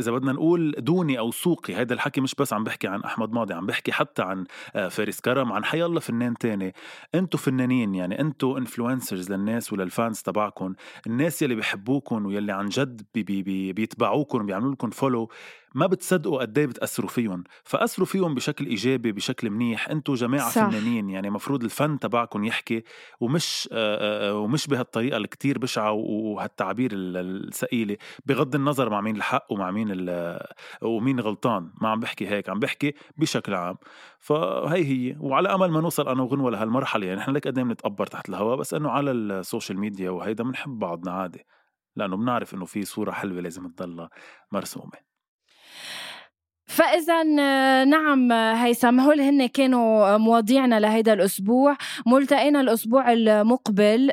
إذا 0.00 0.12
بدنا 0.12 0.32
نقول 0.32 0.74
دوني 0.78 1.18
أو 1.18 1.30
سوقي 1.30 1.74
هذا 1.74 1.94
الحكي 1.94 2.20
مش 2.20 2.34
بس 2.34 2.52
عم 2.52 2.64
بحكي 2.64 2.88
عن 2.88 3.00
أحمد 3.02 3.32
ماضي 3.32 3.54
عم 3.54 3.66
بحكي 3.66 3.92
حتى 3.92 4.22
عن 4.22 4.44
آه، 4.74 4.88
فارس 4.88 5.20
كرم 5.20 5.52
عن 5.52 5.64
حي 5.64 5.84
الله 5.84 6.00
فنان 6.00 6.34
تاني. 6.34 6.74
أنتو 7.14 7.38
فنانين 7.38 7.94
يعني 7.94 8.20
أنتو 8.20 8.58
influencers 8.58 9.32
للناس 9.32 9.72
ولل 9.72 9.93
fans 9.93 10.22
تبعكم 10.22 10.74
الناس 11.06 11.42
يلي 11.42 11.54
بحبوكم 11.54 12.26
ويلي 12.26 12.52
عن 12.52 12.68
جد 12.68 13.02
بي 13.14 13.42
بي 13.42 13.72
بيتبعوكم 13.72 14.46
بيعملوا 14.46 14.72
لكم 14.72 14.90
follow 14.90 15.30
ما 15.74 15.86
بتصدقوا 15.86 16.40
قد 16.40 16.58
إيه 16.58 16.66
بتأثروا 16.66 17.08
فيهم؟ 17.08 17.44
فأثروا 17.64 18.06
فيهم 18.06 18.34
بشكل 18.34 18.66
إيجابي 18.66 19.12
بشكل 19.12 19.50
منيح. 19.50 19.88
أنتم 19.88 20.14
جماعة 20.14 20.50
صح. 20.50 20.68
فنانين 20.68 21.10
يعني 21.10 21.30
مفروض 21.30 21.64
الفن 21.64 21.98
تبعكم 21.98 22.44
يحكي 22.44 22.82
ومش 23.20 23.68
آآ 23.72 24.28
آآ 24.28 24.32
ومش 24.32 24.66
بهالطريقة 24.66 25.16
الكتير 25.16 25.58
بشعة 25.58 25.92
وهالتعبير 25.92 26.90
الثقيلة. 26.94 27.96
بغض 28.26 28.54
النظر 28.54 28.90
مع 28.90 29.00
مين 29.00 29.16
الحق 29.16 29.52
ومع 29.52 29.70
مين 29.70 30.08
ومين 30.82 31.20
غلطان. 31.20 31.70
ما 31.80 31.88
عم 31.88 32.00
بحكي 32.00 32.28
هيك 32.28 32.48
عم 32.48 32.58
بحكي 32.58 32.94
بشكل 33.16 33.54
عام. 33.54 33.76
فهي 34.18 34.84
هي. 34.84 35.16
وعلى 35.20 35.54
أمل 35.54 35.70
ما 35.70 35.80
نوصل 35.80 36.08
أنا 36.08 36.22
وغنوة 36.22 36.50
لهالمرحلة 36.50 37.06
يعني 37.06 37.20
إحنا 37.20 37.32
لك 37.32 37.46
قد 37.46 37.58
نتقبر 37.58 38.06
تحت 38.06 38.28
الهواء 38.28 38.56
بس 38.56 38.74
إنه 38.74 38.90
على 38.90 39.10
السوشيال 39.10 39.78
ميديا 39.78 40.10
وهيدا 40.10 40.44
بنحب 40.44 40.78
بعضنا 40.78 41.12
عادي. 41.12 41.46
لأنه 41.96 42.16
بنعرف 42.16 42.54
إنه 42.54 42.64
في 42.64 42.84
صورة 42.84 43.10
حلوة 43.10 43.40
لازم 43.40 43.68
تضلها 43.68 44.10
مرسومة. 44.52 45.09
فإذا 46.70 47.22
نعم 47.84 48.32
هيثم 48.32 49.00
هول 49.00 49.20
هن 49.20 49.46
كانوا 49.46 50.16
مواضيعنا 50.16 50.80
لهيدا 50.80 51.12
الأسبوع؟ 51.12 51.76
ملتقينا 52.06 52.60
الأسبوع 52.60 53.12
المقبل 53.12 54.10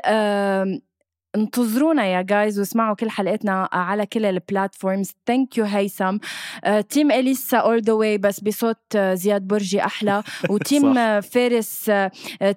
انتظرونا 1.38 2.05
يا 2.05 2.21
guys 2.22 2.59
واسمعوا 2.59 2.95
كل 2.95 3.09
حلقاتنا 3.09 3.69
على 3.71 4.05
كل 4.05 4.25
ال 4.26 4.34
platforms 4.34 5.11
thank 5.28 5.57
you 5.57 5.65
هيثم. 5.65 6.17
تيم 6.89 7.11
أليسا 7.11 7.57
all 7.57 7.82
the 7.82 7.93
way 7.93 8.18
بس 8.17 8.39
بصوت 8.39 8.97
زياد 8.97 9.41
برجي 9.47 9.81
أحلى. 9.85 10.23
وتيم 10.51 11.21
فارس 11.21 11.91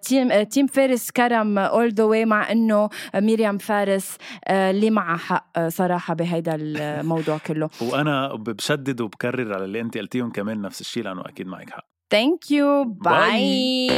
تيم 0.02 0.42
تيم 0.42 0.66
فارس 0.66 1.10
كرم 1.10 1.58
all 1.58 1.88
the 1.88 2.04
way 2.04 2.24
مع 2.24 2.52
إنه 2.52 2.88
ميريام 3.14 3.58
فارس 3.58 4.16
اللي 4.50 4.90
معها 4.90 5.16
حق 5.16 5.68
صراحة 5.68 6.14
بهيدا 6.14 6.54
الموضوع 6.60 7.38
كله. 7.46 7.70
وأنا 7.80 8.34
بشدد 8.34 9.00
وبكرر 9.00 9.54
على 9.54 9.64
اللي 9.64 9.80
انت 9.80 9.98
قلتيهم 9.98 10.30
كمان 10.30 10.62
نفس 10.62 10.80
الشيء 10.80 11.02
لأنه 11.02 11.20
أكيد 11.20 11.46
معك 11.46 11.70
حق. 11.70 11.84
thank 12.10 12.50
you 12.50 12.84
bye 12.84 13.90